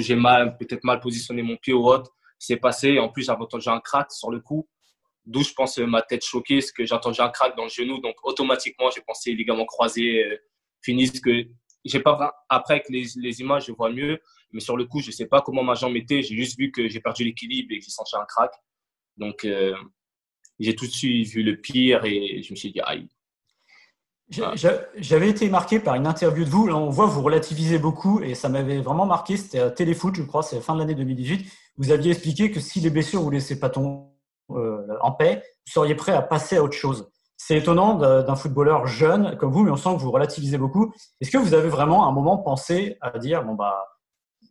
j'ai 0.00 0.16
mal, 0.16 0.56
peut-être 0.56 0.84
mal 0.84 1.00
positionné 1.00 1.42
mon 1.42 1.56
pied 1.56 1.74
au 1.74 1.92
haut, 1.92 2.02
c'est 2.38 2.56
passé. 2.56 2.98
En 2.98 3.08
plus, 3.08 3.24
j'avais 3.24 3.42
entendu 3.42 3.68
un 3.68 3.80
crack 3.80 4.10
sur 4.10 4.30
le 4.30 4.40
coup, 4.40 4.66
d'où 5.26 5.42
je 5.42 5.52
pense 5.52 5.78
ma 5.78 6.02
tête 6.02 6.24
choquée, 6.24 6.58
parce 6.58 6.72
que 6.72 6.86
j'ai 6.86 6.94
entendu 6.94 7.20
un 7.20 7.28
crack 7.28 7.56
dans 7.56 7.64
le 7.64 7.68
genou. 7.68 7.98
Donc, 8.00 8.16
automatiquement, 8.24 8.90
j'ai 8.94 9.02
pensé 9.02 9.32
ligaments 9.32 9.66
croisés, 9.66 10.24
euh, 10.24 10.36
que 10.84 11.46
j'ai 11.84 12.00
pas 12.00 12.34
après 12.48 12.74
avec 12.74 12.88
les, 12.88 13.06
les, 13.16 13.40
images, 13.40 13.66
je 13.66 13.72
vois 13.72 13.90
mieux, 13.90 14.20
mais 14.52 14.60
sur 14.60 14.76
le 14.76 14.84
coup, 14.84 15.00
je 15.00 15.10
sais 15.10 15.26
pas 15.26 15.40
comment 15.40 15.62
ma 15.62 15.74
jambe 15.74 15.96
était. 15.96 16.22
J'ai 16.22 16.36
juste 16.36 16.58
vu 16.58 16.70
que 16.70 16.88
j'ai 16.88 17.00
perdu 17.00 17.24
l'équilibre 17.24 17.72
et 17.72 17.78
que 17.78 17.84
j'ai 17.84 17.90
senti 17.90 18.16
un 18.16 18.24
crack. 18.24 18.52
Donc, 19.16 19.44
euh, 19.44 19.74
j'ai 20.58 20.74
tout 20.74 20.86
de 20.86 20.92
suite 20.92 21.28
vu 21.28 21.42
le 21.42 21.60
pire 21.60 22.04
et 22.04 22.42
je 22.42 22.52
me 22.52 22.56
suis 22.56 22.72
dit, 22.72 22.80
aïe, 22.80 23.08
j'avais 24.96 25.28
été 25.28 25.48
marqué 25.48 25.78
par 25.78 25.94
une 25.94 26.06
interview 26.06 26.44
de 26.44 26.50
vous. 26.50 26.66
Là, 26.66 26.76
on 26.76 26.88
voit 26.88 27.06
vous 27.06 27.22
relativisez 27.22 27.78
beaucoup 27.78 28.22
et 28.22 28.34
ça 28.34 28.48
m'avait 28.48 28.80
vraiment 28.80 29.06
marqué. 29.06 29.36
C'était 29.36 29.60
à 29.60 29.70
Téléfoot, 29.70 30.14
je 30.14 30.22
crois, 30.22 30.42
c'est 30.42 30.56
la 30.56 30.62
fin 30.62 30.74
de 30.74 30.80
l'année 30.80 30.94
2018. 30.94 31.50
Vous 31.76 31.90
aviez 31.90 32.12
expliqué 32.12 32.50
que 32.50 32.60
si 32.60 32.80
les 32.80 32.90
blessures 32.90 33.20
vous 33.20 33.30
laissaient 33.30 33.58
pas 33.58 33.70
euh, 34.50 34.96
en 35.00 35.12
paix, 35.12 35.42
vous 35.66 35.72
seriez 35.72 35.94
prêt 35.94 36.12
à 36.12 36.22
passer 36.22 36.56
à 36.56 36.62
autre 36.62 36.76
chose. 36.76 37.10
C'est 37.44 37.58
étonnant 37.58 37.94
d'un 37.94 38.36
footballeur 38.36 38.86
jeune 38.86 39.36
comme 39.36 39.50
vous, 39.50 39.64
mais 39.64 39.72
on 39.72 39.76
sent 39.76 39.96
que 39.96 40.00
vous 40.00 40.12
relativisez 40.12 40.58
beaucoup. 40.58 40.94
Est-ce 41.20 41.32
que 41.32 41.38
vous 41.38 41.54
avez 41.54 41.68
vraiment 41.68 42.06
un 42.06 42.12
moment 42.12 42.38
pensé 42.38 42.98
à 43.00 43.18
dire 43.18 43.42
bon 43.42 43.54
bah 43.54 43.84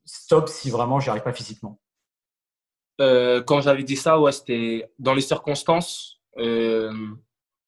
stop 0.03 0.49
si 0.49 0.69
vraiment 0.69 0.99
j'y 0.99 1.09
arrive 1.09 1.23
pas 1.23 1.31
physiquement? 1.31 1.79
Euh, 2.99 3.41
Quand 3.41 3.61
j'avais 3.61 3.83
dit 3.83 3.95
ça, 3.95 4.19
ouais, 4.19 4.33
c'était 4.33 4.91
dans 4.99 5.13
les 5.13 5.21
circonstances. 5.21 6.19
Euh 6.38 6.91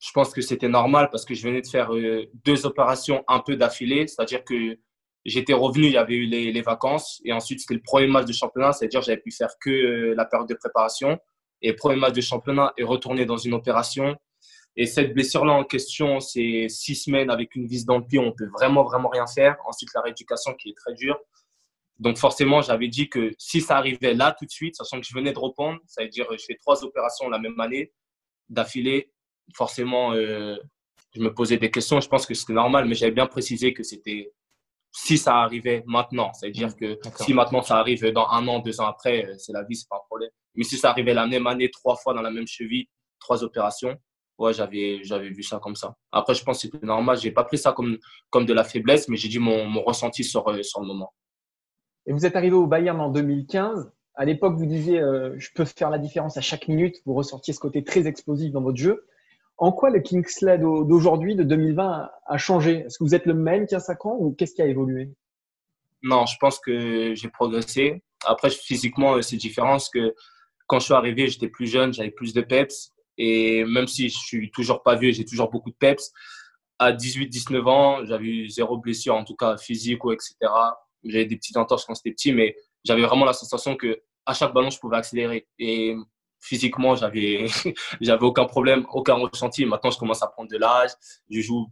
je 0.04 0.12
pense 0.12 0.34
que 0.34 0.42
c'était 0.42 0.68
normal 0.68 1.08
parce 1.10 1.24
que 1.24 1.34
je 1.34 1.48
venais 1.48 1.62
de 1.62 1.68
faire 1.68 1.96
euh, 1.96 2.26
deux 2.44 2.66
opérations 2.66 3.24
un 3.30 3.40
peu 3.40 3.56
d'affilée. 3.56 4.06
C'est-à-dire 4.06 4.44
que 4.44 4.78
j'étais 5.24 5.54
revenu, 5.54 5.86
il 5.86 5.94
y 5.94 5.98
avait 5.98 6.16
eu 6.16 6.26
les, 6.26 6.62
vacances. 6.62 7.22
Et 7.24 7.32
ensuite, 7.32 7.62
c'était 7.62 7.76
le 7.76 7.82
premier 7.82 8.08
match 8.08 8.26
de 8.26 8.34
championnat. 8.34 8.74
C'est-à-dire 8.74 9.02
j'avais 9.02 9.22
pu 9.22 9.32
faire 9.32 9.56
que 9.62 10.14
la 10.18 10.26
période 10.26 10.50
de 10.50 10.56
préparation. 10.56 11.18
Et 11.62 11.72
premier 11.72 11.96
match 11.96 12.12
de 12.12 12.20
championnat 12.20 12.74
et 12.76 12.84
retourner 12.84 13.26
dans 13.26 13.38
une 13.38 13.54
opération. 13.54 14.18
Et 14.76 14.86
cette 14.88 15.14
blessure-là 15.14 15.54
en 15.54 15.64
question, 15.64 16.20
c'est 16.20 16.68
six 16.68 16.96
semaines 16.96 17.30
avec 17.30 17.56
une 17.56 17.68
vis 17.68 17.86
dans 17.86 17.98
le 17.98 18.06
pied. 18.06 18.18
On 18.20 18.32
peut 18.32 18.48
vraiment, 18.48 18.84
vraiment 18.84 19.10
rien 19.10 19.28
faire. 19.28 19.56
Ensuite, 19.66 19.90
la 19.94 20.02
rééducation 20.02 20.54
qui 20.56 20.70
est 20.70 20.78
très 20.78 20.94
dure. 20.94 21.20
Donc 22.00 22.18
forcément, 22.18 22.62
j'avais 22.62 22.88
dit 22.88 23.08
que 23.08 23.34
si 23.38 23.62
ça 23.62 23.78
arrivait 23.78 24.16
là 24.16 24.36
tout 24.38 24.46
de 24.46 24.52
suite, 24.52 24.76
sachant 24.76 25.00
que 25.00 25.06
je 25.06 25.14
venais 25.14 25.32
de 25.32 25.38
reprendre, 25.38 25.80
ça 25.86 26.04
veut 26.04 26.10
dire 26.10 26.28
que 26.28 26.38
je 26.38 26.44
fais 26.46 26.56
trois 26.56 26.84
opérations 26.84 27.30
la 27.30 27.38
même 27.38 27.60
année 27.60 27.94
d'affilée, 28.50 29.12
forcément, 29.56 30.14
euh, 30.14 30.58
je 31.16 31.22
me 31.22 31.32
posais 31.34 31.58
des 31.58 31.70
questions. 31.70 32.02
Je 32.02 32.10
pense 32.10 32.26
que 32.26 32.34
c'était 32.34 32.54
normal, 32.54 32.86
mais 32.86 32.96
j'avais 32.96 33.12
bien 33.12 33.28
précisé 33.28 33.74
que 33.74 33.84
c'était 33.84 34.34
si 34.92 35.18
ça 35.18 35.38
arrivait 35.38 35.84
maintenant. 35.86 36.34
C'est-à-dire 36.34 36.76
que 36.76 37.00
si 37.22 37.34
maintenant 37.34 37.62
ça 37.62 37.78
arrive 37.78 38.06
dans 38.12 38.28
un 38.28 38.48
an, 38.48 38.60
deux 38.60 38.82
ans 38.82 38.88
après, 38.88 39.26
euh, 39.26 39.36
c'est 39.38 39.54
la 39.54 39.64
vie, 39.64 39.76
c'est 39.76 39.88
pas 39.88 39.98
un 39.98 40.08
problème. 40.08 40.30
Mais 40.56 40.64
si 40.64 40.78
ça 40.78 40.90
arrivait 40.90 41.14
la 41.14 41.28
même 41.28 41.46
année, 41.48 41.70
trois 41.70 41.96
fois 41.96 42.14
dans 42.14 42.22
la 42.22 42.32
même 42.32 42.48
cheville, 42.48 42.88
trois 43.20 43.44
opérations, 43.44 43.96
ouais, 44.38 44.54
j'avais, 44.54 45.02
j'avais 45.04 45.30
vu 45.30 45.44
ça 45.44 45.60
comme 45.60 45.76
ça. 45.76 45.96
Après, 46.12 46.34
je 46.34 46.44
pense 46.44 46.58
que 46.58 46.62
c'était 46.70 46.86
normal. 46.86 47.18
J'ai 47.18 47.32
pas 47.32 47.44
pris 47.44 47.58
ça 47.58 47.72
comme, 47.74 47.98
comme 48.30 48.46
de 48.46 48.54
la 48.54 48.64
faiblesse, 48.64 49.08
mais 49.08 49.18
j'ai 49.18 49.30
dit 49.30 49.40
mon, 49.40 49.66
mon 49.66 49.82
ressenti 49.82 50.24
sur, 50.24 50.48
euh, 50.48 50.64
sur 50.64 50.82
le 50.82 50.88
moment. 50.88 51.14
Et 52.06 52.14
vous 52.14 52.26
êtes 52.26 52.36
arrivé 52.36 52.56
au 52.56 52.68
Bayern 52.68 53.00
en 53.00 53.10
2015. 53.10 53.92
À 54.16 54.26
l'époque, 54.26 54.56
vous 54.56 54.66
disiez, 54.66 55.00
je 55.00 55.50
peux 55.56 55.66
faire 55.66 55.90
la 55.90 55.98
différence 55.98 56.38
à 56.38 56.42
chaque 56.42 56.68
minute. 56.68 56.98
Vous 57.06 57.16
ressortiez 57.16 57.54
ce 57.54 57.60
côté 57.60 57.84
très 57.84 58.06
explosif 58.06 58.52
dans 58.52 58.62
votre 58.62 58.78
jeu. 58.78 59.08
En 59.58 59.72
quoi 59.72 59.90
le 59.90 60.02
Kingsley 60.02 60.58
d'aujourd'hui, 60.58 61.36
de 61.36 61.44
2020, 61.44 62.10
a 62.26 62.38
changé? 62.38 62.80
Est-ce 62.80 62.98
que 62.98 63.04
vous 63.04 63.16
êtes 63.16 63.26
le 63.26 63.34
même 63.34 63.66
qu'il 63.66 63.76
y 63.76 63.78
a 63.78 63.80
5 63.80 64.06
ans 64.06 64.18
ou 64.20 64.34
qu'est-ce 64.34 64.54
qui 64.54 64.62
a 64.62 64.66
évolué? 64.66 65.10
Non, 66.02 66.26
je 66.26 66.36
pense 66.40 66.60
que 66.60 67.16
j'ai 67.16 67.30
progressé. 67.30 68.04
Après, 68.26 68.50
physiquement, 68.50 69.22
c'est 69.22 69.38
différent 69.38 69.72
parce 69.72 69.90
que 69.90 70.14
quand 70.68 70.80
je 70.80 70.86
suis 70.86 70.94
arrivé, 70.94 71.28
j'étais 71.28 71.48
plus 71.48 71.68
jeune, 71.68 71.94
j'avais 71.94 72.12
plus 72.12 72.34
de 72.34 72.42
peps. 72.42 72.93
Et 73.18 73.64
même 73.66 73.88
si 73.88 74.10
je 74.10 74.18
suis 74.18 74.52
toujours 74.52 74.84
pas 74.84 74.96
vieux, 74.96 75.12
j'ai 75.12 75.26
toujours 75.26 75.50
beaucoup 75.50 75.70
de 75.70 75.76
peps. 75.76 76.12
À 76.80 76.92
18-19 76.92 77.70
ans, 77.70 78.06
j'avais 78.06 78.26
eu 78.26 78.50
zéro 78.50 78.78
blessure, 78.78 79.16
en 79.16 79.24
tout 79.24 79.36
cas 79.36 79.58
physique 79.58 80.04
ou 80.04 80.12
etc. 80.12 80.36
J'avais 81.04 81.26
des 81.26 81.36
petites 81.36 81.58
entorses 81.58 81.86
quand 81.86 81.94
j'étais 81.96 82.12
petit, 82.12 82.32
mais 82.32 82.56
j'avais 82.84 83.04
vraiment 83.04 83.26
la 83.26 83.34
sensation 83.34 83.76
que 83.76 84.02
à 84.26 84.34
chaque 84.34 84.54
ballon, 84.54 84.70
je 84.70 84.80
pouvais 84.80 84.98
accélérer. 84.98 85.48
Et 85.60 85.96
physiquement, 86.40 86.96
j'avais, 86.96 87.46
j'avais 88.02 88.24
aucun 88.24 88.46
problème, 88.46 88.86
aucun 88.92 89.16
ressenti. 89.16 89.66
Maintenant, 89.66 89.92
je 89.92 89.98
commence 89.98 90.24
à 90.24 90.28
prendre 90.28 90.50
de 90.50 90.58
l'âge. 90.58 90.92
Je 91.30 91.42
joue 91.42 91.68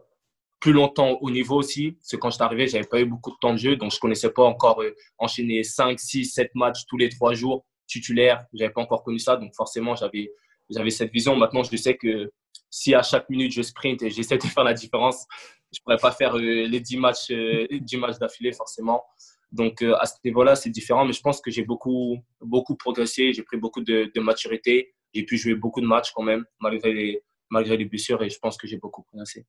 plus 0.60 0.74
longtemps 0.74 1.18
au 1.22 1.32
niveau 1.32 1.58
aussi. 1.58 1.94
Parce 1.94 2.10
que 2.12 2.18
quand 2.18 2.30
j'étais 2.30 2.44
arrivé, 2.44 2.68
j'avais 2.68 2.88
pas 2.88 3.00
eu 3.00 3.06
beaucoup 3.06 3.32
de 3.32 3.38
temps 3.42 3.54
de 3.54 3.58
jeu. 3.58 3.76
Donc, 3.76 3.92
je 3.92 4.00
connaissais 4.00 4.32
pas 4.32 4.44
encore 4.44 4.82
euh, 4.82 4.96
enchaîner 5.18 5.64
5, 5.64 6.00
6, 6.00 6.26
7 6.26 6.52
matchs 6.56 6.86
tous 6.88 6.98
les 6.98 7.10
3 7.10 7.34
jours 7.34 7.66
titulaires. 7.88 8.46
J'avais 8.54 8.72
pas 8.72 8.82
encore 8.82 9.04
connu 9.04 9.20
ça. 9.20 9.38
Donc, 9.38 9.56
forcément, 9.56 9.96
j'avais, 9.96 10.32
j'avais 10.74 10.90
cette 10.90 11.12
vision. 11.12 11.36
Maintenant, 11.36 11.64
je 11.64 11.76
sais 11.76 11.96
que 11.96 12.32
si 12.70 12.96
à 12.96 13.04
chaque 13.04 13.30
minute 13.30 13.52
je 13.52 13.62
sprint 13.62 14.02
et 14.02 14.10
j'essaie 14.10 14.38
de 14.38 14.44
faire 14.48 14.64
la 14.64 14.74
différence, 14.74 15.26
je 15.74 15.80
pourrais 15.82 15.98
pas 15.98 16.12
faire 16.12 16.36
euh, 16.38 16.68
les 16.68 16.80
10 16.80 16.98
matchs, 16.98 17.28
10 17.28 17.34
euh, 17.34 18.00
matchs 18.00 18.18
d'affilée, 18.20 18.52
forcément. 18.54 19.04
Donc 19.52 19.82
euh, 19.82 19.96
à 20.00 20.06
ce 20.06 20.16
niveau-là, 20.24 20.56
c'est 20.56 20.70
différent, 20.70 21.06
mais 21.06 21.14
je 21.14 21.22
pense 21.22 21.42
que 21.42 21.52
j'ai 21.52 21.64
beaucoup, 21.64 22.18
beaucoup 22.40 22.76
progressé, 22.76 23.34
j'ai 23.34 23.44
pris 23.44 23.58
beaucoup 23.58 23.82
de, 23.82 24.10
de 24.14 24.22
maturité, 24.22 24.94
j'ai 25.14 25.24
pu 25.24 25.38
jouer 25.38 25.56
beaucoup 25.56 25.82
de 25.82 25.88
matchs 25.88 26.12
quand 26.14 26.24
même, 26.24 26.46
malgré 26.60 26.94
les, 26.94 27.24
malgré 27.50 27.76
les 27.76 27.86
blessures 27.86 28.24
et 28.24 28.30
je 28.30 28.40
pense 28.40 28.58
que 28.58 28.66
j'ai 28.68 28.78
beaucoup 28.78 29.04
progressé. 29.04 29.46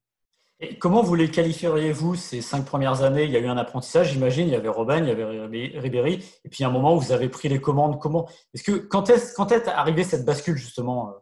Comment 0.79 1.03
vous 1.03 1.15
les 1.17 1.31
qualifieriez-vous 1.31 2.15
ces 2.15 2.41
cinq 2.41 2.65
premières 2.65 3.03
années? 3.03 3.25
Il 3.25 3.31
y 3.31 3.37
a 3.37 3.41
eu 3.41 3.49
un 3.49 3.57
apprentissage, 3.57 4.13
j'imagine. 4.13 4.47
Il 4.47 4.53
y 4.53 4.57
avait 4.57 4.69
Robin, 4.69 4.99
il 4.99 5.09
y 5.09 5.11
avait 5.11 5.79
Ribéry, 5.79 6.25
et 6.45 6.49
puis 6.49 6.63
un 6.63 6.71
moment 6.71 6.95
où 6.95 7.01
vous 7.01 7.13
avez 7.13 7.29
pris 7.29 7.49
les 7.49 7.61
commandes. 7.61 8.01
Comment? 8.01 8.29
Est-ce 8.55 8.63
que 8.63 8.73
quand 8.73 9.11
est 9.11 9.35
quand 9.35 9.51
est 9.51 9.67
arrivée 9.69 10.05
cette 10.05 10.25
bascule 10.25 10.57
justement 10.57 11.15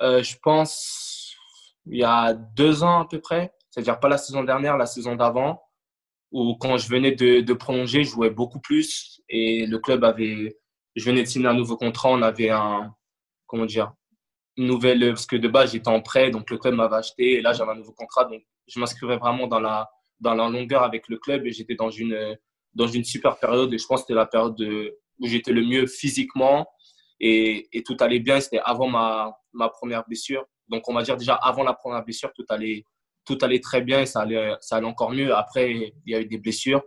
euh, 0.00 0.22
Je 0.22 0.36
pense 0.42 1.12
il 1.86 1.98
y 1.98 2.04
a 2.04 2.34
deux 2.34 2.82
ans 2.82 3.00
à 3.00 3.08
peu 3.08 3.20
près, 3.20 3.52
c'est-à-dire 3.70 4.00
pas 4.00 4.08
la 4.08 4.18
saison 4.18 4.44
dernière, 4.44 4.76
la 4.76 4.86
saison 4.86 5.16
d'avant, 5.16 5.62
où 6.30 6.54
quand 6.54 6.78
je 6.78 6.88
venais 6.88 7.12
de, 7.12 7.40
de, 7.40 7.52
prolonger, 7.52 8.04
je 8.04 8.10
jouais 8.10 8.30
beaucoup 8.30 8.60
plus. 8.60 9.20
Et 9.28 9.66
le 9.66 9.78
club 9.78 10.04
avait, 10.04 10.58
je 10.96 11.04
venais 11.04 11.22
de 11.22 11.28
signer 11.28 11.48
un 11.48 11.54
nouveau 11.54 11.76
contrat, 11.76 12.10
on 12.10 12.22
avait 12.22 12.50
un, 12.50 12.94
comment 13.46 13.66
dire, 13.66 13.92
nouvelle, 14.56 15.08
parce 15.08 15.26
que 15.26 15.36
de 15.36 15.48
base 15.48 15.72
j'étais 15.72 15.88
en 15.88 16.00
prêt, 16.00 16.30
donc 16.30 16.50
le 16.50 16.58
club 16.58 16.74
m'avait 16.74 16.96
acheté, 16.96 17.34
et 17.34 17.40
là 17.40 17.52
j'avais 17.52 17.72
un 17.72 17.76
nouveau 17.76 17.92
contrat, 17.92 18.24
donc 18.24 18.42
je 18.66 18.78
m'inscrivais 18.78 19.16
vraiment 19.16 19.46
dans 19.46 19.60
la, 19.60 19.90
dans 20.20 20.34
la 20.34 20.48
longueur 20.48 20.82
avec 20.82 21.08
le 21.08 21.18
club, 21.18 21.46
et 21.46 21.52
j'étais 21.52 21.74
dans 21.74 21.90
une, 21.90 22.36
dans 22.74 22.86
une 22.86 23.04
super 23.04 23.38
période, 23.38 23.72
et 23.72 23.78
je 23.78 23.86
pense 23.86 24.00
que 24.00 24.06
c'était 24.08 24.14
la 24.14 24.26
période 24.26 24.60
où 24.60 25.26
j'étais 25.26 25.52
le 25.52 25.62
mieux 25.62 25.86
physiquement, 25.86 26.66
et, 27.20 27.68
et 27.72 27.82
tout 27.82 27.96
allait 28.00 28.20
bien, 28.20 28.40
c'était 28.40 28.60
avant 28.64 28.88
ma, 28.88 29.34
ma 29.52 29.68
première 29.68 30.04
blessure, 30.06 30.44
donc 30.68 30.88
on 30.88 30.94
va 30.94 31.02
dire 31.02 31.16
déjà 31.16 31.34
avant 31.34 31.62
la 31.62 31.74
première 31.74 32.04
blessure, 32.04 32.30
tout 32.34 32.46
allait, 32.48 32.84
tout 33.24 33.38
allait 33.42 33.60
très 33.60 33.80
bien, 33.80 34.00
et 34.00 34.06
ça 34.06 34.20
allait, 34.20 34.54
ça 34.60 34.76
allait 34.76 34.86
encore 34.86 35.10
mieux, 35.10 35.34
après 35.34 35.72
il 35.72 36.12
y 36.12 36.14
a 36.14 36.20
eu 36.20 36.26
des 36.26 36.38
blessures 36.38 36.82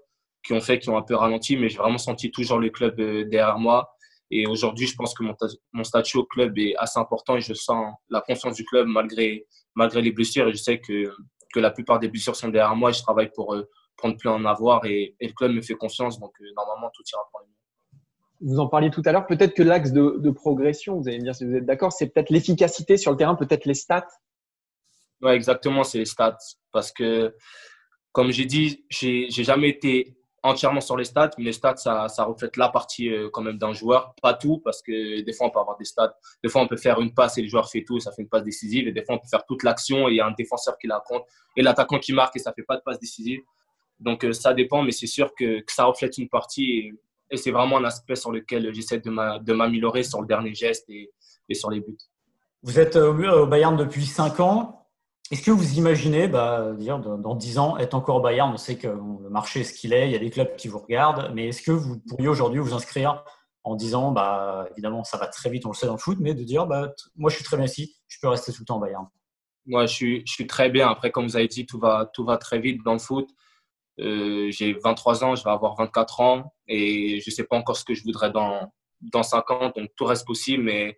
qui 0.46 0.54
ont 0.54 0.62
fait, 0.62 0.80
qui 0.80 0.90
ont 0.90 0.98
un 0.98 1.02
peu 1.02 1.16
ralenti, 1.16 1.58
mais 1.58 1.70
j'ai 1.70 1.78
vraiment 1.78 1.98
senti 1.98 2.32
toujours 2.32 2.60
le 2.60 2.70
club 2.70 3.00
euh, 3.00 3.26
derrière 3.26 3.58
moi, 3.58 3.95
et 4.42 4.48
aujourd'hui, 4.48 4.88
je 4.88 4.96
pense 4.96 5.14
que 5.14 5.24
mon, 5.24 5.36
mon, 5.74 5.84
statut 5.84 6.18
au 6.18 6.26
club 6.26 6.58
est 6.58 6.76
assez 6.78 7.00
important 7.00 7.36
et 7.36 7.42
je 7.42 7.54
sens 7.54 7.94
la 8.10 8.22
confiance 8.22 8.56
du 8.56 8.66
club 8.66 8.88
malgré, 8.88 9.46
malgré 9.76 10.02
les 10.02 10.12
blessures. 10.12 10.48
Et 10.48 10.54
je 10.54 10.58
sais 10.58 10.80
que, 10.80 11.14
que 11.54 11.60
la 11.60 11.72
plupart 11.72 12.00
des 12.00 12.08
blessures 12.08 12.36
sont 12.36 12.50
derrière 12.50 12.76
moi 12.76 12.90
et 12.90 12.94
je 12.94 13.02
travaille 13.02 13.32
pour, 13.34 13.54
euh, 13.54 13.70
pour 13.98 14.10
ne 14.10 14.16
plus 14.16 14.30
en 14.30 14.44
avoir. 14.46 14.86
Et, 14.86 15.16
et, 15.20 15.28
le 15.28 15.34
club 15.34 15.52
me 15.52 15.62
fait 15.62 15.76
confiance. 15.76 16.20
Donc, 16.20 16.32
euh, 16.42 16.46
normalement, 16.56 16.90
tout 16.94 17.04
ira 17.12 17.22
pour 17.32 17.42
le 17.42 17.48
mieux. 17.48 18.54
Vous 18.54 18.60
en 18.60 18.68
parliez 18.68 18.90
tout 18.90 19.02
à 19.06 19.12
l'heure. 19.12 19.26
Peut-être 19.26 19.54
que 19.54 19.64
l'axe 19.64 19.92
de, 19.92 20.18
de, 20.20 20.30
progression, 20.32 21.00
vous 21.00 21.08
allez 21.08 21.20
me 21.20 21.24
dire 21.24 21.36
si 21.36 21.46
vous 21.46 21.56
êtes 21.56 21.66
d'accord, 21.66 21.92
c'est 21.92 22.08
peut-être 22.08 22.30
l'efficacité 22.30 22.98
sur 22.98 23.12
le 23.12 23.18
terrain, 23.18 23.36
peut-être 23.36 23.66
les 23.66 23.74
stats. 23.74 24.08
Oui, 25.22 25.32
exactement, 25.32 25.84
c'est 25.84 26.00
les 26.00 26.06
stats. 26.06 26.38
Parce 26.72 26.92
que, 26.92 27.34
comme 28.12 28.32
j'ai 28.32 28.46
dit, 28.46 28.86
j'ai 28.90 29.30
jamais 29.30 29.70
été 29.70 30.18
entièrement 30.46 30.82
sur 30.82 30.96
les 30.96 31.06
stats, 31.06 31.32
mais 31.38 31.46
les 31.46 31.54
stats, 31.54 31.78
ça, 31.78 32.24
reflète 32.24 32.56
la 32.56 32.70
partie 32.70 33.10
euh, 33.10 33.30
quand 33.32 33.42
même 33.42 33.58
d'un 33.58 33.74
joueur. 33.74 34.14
Pas 34.22 34.34
tout, 34.34 34.60
parce 34.64 34.82
que 34.82 35.22
des 35.22 35.34
fois, 35.34 35.48
on 35.48 35.50
peut 35.50 35.60
avoir 35.60 35.78
des 35.78 35.86
stats. 35.86 36.16
Des 36.44 36.50
fois, 36.50 36.62
on 36.62 36.68
peut 36.68 36.78
faire 36.78 37.00
une 37.02 37.14
passe 37.14 37.38
et 37.38 37.42
le 37.42 37.48
joueur 37.48 37.70
fait 37.70 37.84
tout, 37.84 37.98
et 37.98 38.00
ça 38.00 38.12
fait 38.12 38.22
une 38.22 38.30
passe 38.30 38.44
décisive. 38.44 38.88
Et 38.88 38.92
des 38.92 39.04
fois, 39.04 39.16
on 39.16 39.18
peut 39.18 39.28
faire 39.28 39.46
toute 39.46 39.64
l'action 39.64 40.08
et 40.08 40.12
il 40.12 40.18
y 40.18 40.22
a 40.22 40.28
un 40.28 40.34
défenseur 40.38 40.78
qui 40.78 40.88
la 40.88 41.04
compte 41.06 41.24
et 41.58 41.64
l'attaquant 41.64 42.00
qui 42.00 42.14
marque 42.14 42.36
et 42.36 42.40
ça 42.40 42.54
fait 42.54 42.64
pas 42.64 42.78
de 42.78 42.82
passe 42.82 43.00
décisive. 43.00 43.42
Donc, 44.00 44.24
euh, 44.24 44.34
ça 44.34 44.54
dépend, 44.54 44.84
mais 44.84 44.92
c'est 44.92 45.08
sûr 45.08 45.34
que, 45.34 45.64
ça 45.68 45.86
reflète 45.86 46.18
une 46.18 46.30
partie 46.30 46.94
et, 47.32 47.38
c'est 47.38 47.52
vraiment 47.52 47.80
un 47.80 47.84
aspect 47.86 48.16
sur 48.16 48.32
lequel 48.32 48.72
j'essaie 48.74 49.00
de 49.00 49.54
m'améliorer 49.54 50.04
sur 50.04 50.22
le 50.22 50.28
dernier 50.28 50.54
geste 50.54 50.86
et, 50.90 51.12
et, 51.50 51.56
sur 51.56 51.72
les 51.72 51.82
buts. 51.82 51.98
Vous 52.62 52.80
êtes 52.80 52.96
au 52.96 53.48
Bayern 53.48 53.76
depuis 53.76 54.06
5 54.06 54.40
ans. 54.40 54.85
Est-ce 55.32 55.42
que 55.42 55.52
vous 55.52 55.78
imaginez, 55.78 56.28
bah, 56.28 56.74
dire 56.74 57.00
dans 57.00 57.34
10 57.34 57.58
ans, 57.58 57.78
être 57.78 57.96
encore 57.96 58.22
Bayern? 58.22 58.54
On 58.54 58.58
sait 58.58 58.78
que 58.78 58.88
le 58.88 59.30
marché 59.30 59.62
est 59.62 59.64
ce 59.64 59.74
qu'il 59.74 59.92
est, 59.92 60.08
il 60.08 60.12
y 60.12 60.16
a 60.16 60.20
des 60.20 60.30
clubs 60.30 60.56
qui 60.56 60.68
vous 60.68 60.78
regardent, 60.78 61.32
mais 61.34 61.48
est-ce 61.48 61.64
que 61.64 61.72
vous 61.72 62.00
pourriez 62.08 62.28
aujourd'hui 62.28 62.60
vous 62.60 62.76
inscrire 62.76 63.24
en 63.64 63.76
disant, 63.76 64.12
bah, 64.12 64.68
évidemment, 64.72 65.04
ça 65.04 65.18
va 65.18 65.26
très 65.26 65.50
vite, 65.50 65.66
on 65.66 65.70
le 65.70 65.74
sait 65.74 65.88
dans 65.88 65.94
le 65.94 66.00
foot, 66.00 66.20
mais 66.22 66.36
de 66.36 66.44
dire, 66.44 66.68
bah, 66.68 66.94
moi, 67.16 67.32
je 67.32 67.38
suis 67.38 67.44
très 67.44 67.58
bien 67.58 67.66
ici, 67.66 67.96
je 68.08 68.20
peux 68.22 68.28
rester 68.28 68.54
tout 68.54 68.62
le 68.62 68.66
temps 68.66 68.78
au 68.78 68.80
Bayern? 68.80 69.08
Moi, 69.66 69.88
je 69.88 69.94
suis, 69.94 70.48
très 70.48 70.70
bien. 70.70 70.88
Après, 70.90 71.10
comme 71.10 71.26
vous 71.26 71.36
avez 71.36 71.48
dit, 71.48 71.66
tout 71.66 71.80
va, 71.80 72.08
tout 72.14 72.24
va 72.24 72.38
très 72.38 72.60
vite 72.60 72.84
dans 72.86 72.94
le 72.94 73.00
foot. 73.00 73.28
Euh, 74.00 74.52
j'ai 74.52 74.74
23 74.74 75.24
ans, 75.24 75.36
je 75.36 75.44
vais 75.44 75.50
avoir 75.50 75.76
24 75.76 76.20
ans 76.20 76.54
et 76.68 77.20
je 77.20 77.30
ne 77.30 77.34
sais 77.34 77.46
pas 77.46 77.56
encore 77.56 77.78
ce 77.78 77.84
que 77.86 77.96
je 77.96 78.04
voudrais 78.04 78.30
dans, 78.30 78.72
dans 79.02 79.24
5 79.24 79.52
ans, 79.52 79.72
donc 79.76 79.90
tout 79.96 80.06
reste 80.06 80.28
possible, 80.28 80.64
mais 80.64 80.98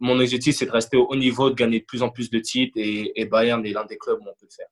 mon 0.00 0.18
objectif, 0.18 0.56
c'est 0.56 0.66
de 0.66 0.70
rester 0.70 0.96
au 0.96 1.06
haut 1.06 1.16
niveau, 1.16 1.50
de 1.50 1.54
gagner 1.54 1.80
de 1.80 1.84
plus 1.84 2.02
en 2.02 2.08
plus 2.08 2.30
de 2.30 2.38
titres 2.38 2.72
et, 2.76 3.24
Bayern 3.26 3.64
est 3.64 3.72
l'un 3.72 3.84
des 3.84 3.98
clubs 3.98 4.18
où 4.18 4.22
on 4.22 4.34
peut 4.34 4.46
le 4.46 4.54
faire. 4.54 4.66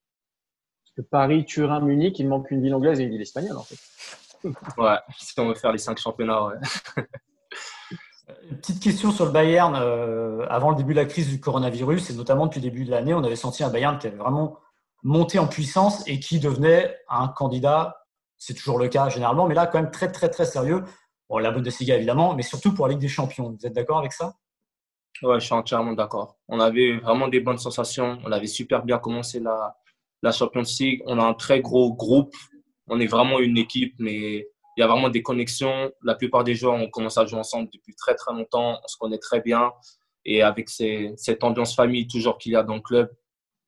Parce 0.82 0.94
que 0.97 1.02
Paris, 1.02 1.44
Turin, 1.44 1.80
Munich, 1.80 2.18
il 2.18 2.28
manque 2.28 2.50
une 2.50 2.62
ville 2.62 2.75
anglaise 2.75 2.99
et 2.99 3.04
une 3.04 3.11
ville 3.11 3.20
espagnole 3.20 3.58
en 3.58 3.62
fait. 3.62 3.76
ouais, 4.78 4.97
si 5.18 5.38
on 5.38 5.49
veut 5.49 5.54
faire 5.54 5.73
les 5.73 5.78
cinq 5.78 5.99
championnats, 5.99 6.47
ouais. 6.47 6.56
Petite 8.50 8.82
question 8.82 9.11
sur 9.11 9.26
le 9.26 9.32
Bayern. 9.32 9.75
Euh, 9.76 10.47
avant 10.49 10.70
le 10.70 10.76
début 10.76 10.94
de 10.94 11.00
la 11.00 11.06
crise 11.06 11.28
du 11.28 11.40
coronavirus 11.40 12.11
et 12.11 12.14
notamment 12.14 12.47
depuis 12.47 12.61
le 12.61 12.70
début 12.70 12.85
de 12.85 12.90
l'année, 12.90 13.14
on 13.14 13.23
avait 13.25 13.37
senti 13.37 13.62
un 13.62 13.70
Bayern 13.70 13.99
qui 13.99 14.06
avait 14.06 14.16
vraiment 14.16 14.58
monté 15.02 15.38
en 15.38 15.47
puissance 15.47 16.06
et 16.06 16.18
qui 16.20 16.40
devenait 16.40 16.97
un 17.08 17.28
candidat, 17.28 18.04
c'est 18.37 18.54
toujours 18.54 18.78
le 18.78 18.88
cas 18.88 19.08
généralement, 19.08 19.47
mais 19.47 19.54
là 19.54 19.66
quand 19.66 19.80
même 19.80 19.90
très 19.90 20.11
très 20.11 20.28
très 20.28 20.44
sérieux. 20.44 20.85
Bon, 21.28 21.38
la 21.38 21.50
Bundesliga 21.50 21.97
évidemment, 21.97 22.35
mais 22.35 22.42
surtout 22.42 22.75
pour 22.75 22.87
la 22.87 22.92
Ligue 22.92 23.02
des 23.02 23.08
Champions. 23.08 23.54
Vous 23.58 23.66
êtes 23.66 23.75
d'accord 23.75 23.99
avec 23.99 24.12
ça? 24.12 24.35
Ouais, 25.22 25.40
je 25.40 25.46
suis 25.46 25.54
entièrement 25.54 25.92
d'accord. 25.94 26.37
On 26.48 26.60
avait 26.60 26.98
vraiment 26.98 27.28
des 27.28 27.40
bonnes 27.40 27.58
sensations. 27.58 28.18
On 28.25 28.30
avait 28.32 28.46
super 28.46 28.84
bien 28.84 28.98
commencé 28.98 29.40
la, 29.40 29.76
la 30.22 30.30
Champions 30.32 30.62
League. 30.78 31.02
On 31.06 31.18
a 31.18 31.25
un 31.25 31.34
très 31.34 31.60
gros 31.60 31.92
groupe. 31.94 32.34
On 32.87 33.00
est 33.00 33.06
vraiment 33.06 33.40
une 33.40 33.58
équipe, 33.58 33.94
mais 33.98 34.46
il 34.76 34.80
y 34.80 34.82
a 34.82 34.87
vraiment 34.87 35.08
des 35.08 35.22
connexions. 35.22 35.90
La 36.02 36.14
plupart 36.14 36.44
des 36.44 36.54
joueurs 36.54 36.75
ont 36.75 36.88
commencé 36.88 37.18
à 37.18 37.26
jouer 37.26 37.40
ensemble 37.40 37.68
depuis 37.72 37.94
très 37.96 38.14
très 38.14 38.32
longtemps. 38.32 38.78
On 38.82 38.87
se 38.87 38.96
connaît 38.96 39.18
très 39.18 39.40
bien. 39.40 39.72
Et 40.25 40.42
avec 40.42 40.68
cette 40.68 41.42
ambiance 41.42 41.75
famille 41.75 42.06
toujours 42.06 42.38
qu'il 42.38 42.52
y 42.52 42.56
a 42.56 42.62
dans 42.62 42.76
le 42.76 42.80
club 42.80 43.10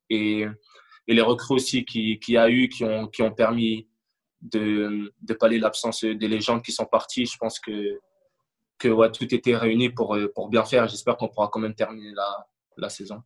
et, 0.09 0.45
et 1.07 1.13
les 1.13 1.21
recrues 1.21 1.55
aussi 1.55 1.85
qu'il 1.85 2.19
qui 2.19 2.37
a 2.37 2.49
eu, 2.49 2.69
qui 2.69 2.83
ont, 2.83 3.07
qui 3.07 3.23
ont 3.23 3.31
permis 3.31 3.89
de, 4.41 5.13
de 5.21 5.33
pallier 5.33 5.59
l'absence 5.59 6.03
des 6.03 6.27
légendes 6.27 6.61
qui 6.61 6.71
sont 6.71 6.85
parties, 6.85 7.25
je 7.25 7.37
pense 7.37 7.59
que 7.59 7.99
que 8.81 9.07
tout 9.09 9.33
était 9.33 9.55
réuni 9.55 9.89
pour, 9.89 10.15
euh, 10.15 10.31
pour 10.33 10.49
bien 10.49 10.63
faire. 10.63 10.87
J'espère 10.87 11.17
qu'on 11.17 11.27
pourra 11.27 11.49
quand 11.51 11.59
même 11.59 11.75
terminer 11.75 12.11
la, 12.13 12.47
la 12.77 12.89
saison. 12.89 13.21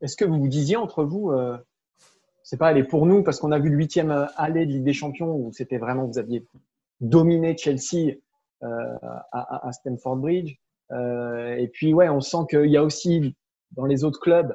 Est-ce 0.00 0.16
que 0.16 0.24
vous 0.24 0.38
vous 0.38 0.48
disiez 0.48 0.76
entre 0.76 1.04
vous, 1.04 1.30
euh, 1.30 1.56
c'est 2.42 2.56
pas 2.56 2.68
aller 2.68 2.84
pour 2.84 3.06
nous, 3.06 3.22
parce 3.22 3.40
qu'on 3.40 3.52
a 3.52 3.58
vu 3.58 3.70
le 3.70 3.76
huitième 3.76 4.10
euh, 4.10 4.26
aller 4.36 4.66
de 4.66 4.72
Ligue 4.72 4.84
des 4.84 4.92
Champions 4.92 5.34
où 5.34 5.52
c'était 5.52 5.78
vraiment, 5.78 6.06
vous 6.06 6.18
aviez 6.18 6.46
dominé 7.00 7.56
Chelsea 7.56 8.16
euh, 8.62 8.96
à, 9.32 9.70
Stamford 9.72 10.16
Bridge. 10.16 10.56
Et 10.90 11.68
puis, 11.72 11.92
ouais, 11.92 12.08
on 12.08 12.20
sent 12.20 12.46
qu'il 12.48 12.70
y 12.70 12.76
a 12.76 12.82
aussi 12.82 13.36
dans 13.72 13.84
les 13.84 14.04
autres 14.04 14.20
clubs, 14.20 14.54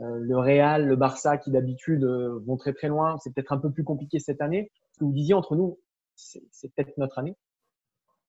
le 0.00 0.36
Real, 0.36 0.86
le 0.86 0.96
Barça, 0.96 1.38
qui 1.38 1.52
d'habitude 1.52 2.04
vont 2.04 2.56
très 2.56 2.72
très 2.72 2.88
loin. 2.88 3.16
C'est 3.22 3.32
peut-être 3.32 3.52
un 3.52 3.58
peu 3.58 3.70
plus 3.70 3.84
compliqué 3.84 4.18
cette 4.18 4.40
année. 4.40 4.72
Ce 4.92 4.98
que 4.98 5.04
vous 5.04 5.12
disiez 5.12 5.32
entre 5.32 5.54
nous, 5.54 5.78
c'est 6.16 6.74
peut-être 6.74 6.98
notre 6.98 7.20
année? 7.20 7.36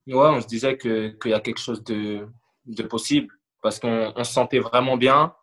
Ouais, 0.07 0.27
on 0.27 0.41
se 0.41 0.47
disait 0.47 0.77
qu'il 0.77 1.17
y 1.25 1.33
a 1.33 1.39
quelque 1.39 1.59
chose 1.59 1.83
de, 1.83 2.27
de 2.65 2.83
possible 2.83 3.33
parce 3.61 3.79
qu'on 3.79 4.13
se 4.23 4.31
sentait 4.31 4.59
vraiment 4.59 4.97
bien. 4.97 5.33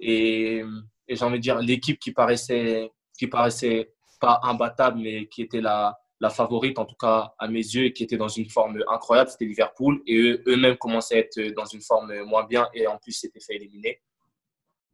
Et, 0.00 0.62
et 1.06 1.14
j'ai 1.14 1.24
envie 1.24 1.38
de 1.38 1.42
dire, 1.42 1.58
l'équipe 1.60 1.98
qui 2.00 2.12
paraissait, 2.12 2.90
qui 3.16 3.28
paraissait 3.28 3.92
pas 4.20 4.40
imbattable, 4.42 4.98
mais 5.00 5.28
qui 5.28 5.42
était 5.42 5.60
la, 5.60 5.96
la 6.20 6.30
favorite, 6.30 6.78
en 6.78 6.84
tout 6.84 6.96
cas 6.96 7.32
à 7.38 7.46
mes 7.48 7.58
yeux, 7.60 7.84
et 7.86 7.92
qui 7.92 8.02
était 8.04 8.16
dans 8.16 8.28
une 8.28 8.48
forme 8.50 8.82
incroyable, 8.88 9.30
c'était 9.30 9.44
Liverpool. 9.44 10.02
Et 10.06 10.40
eux-mêmes 10.46 10.76
commençaient 10.76 11.16
à 11.16 11.18
être 11.18 11.54
dans 11.54 11.66
une 11.66 11.82
forme 11.82 12.12
moins 12.24 12.44
bien 12.44 12.68
et 12.74 12.86
en 12.88 12.98
plus 12.98 13.12
s'étaient 13.12 13.40
fait 13.40 13.54
éliminer. 13.56 14.00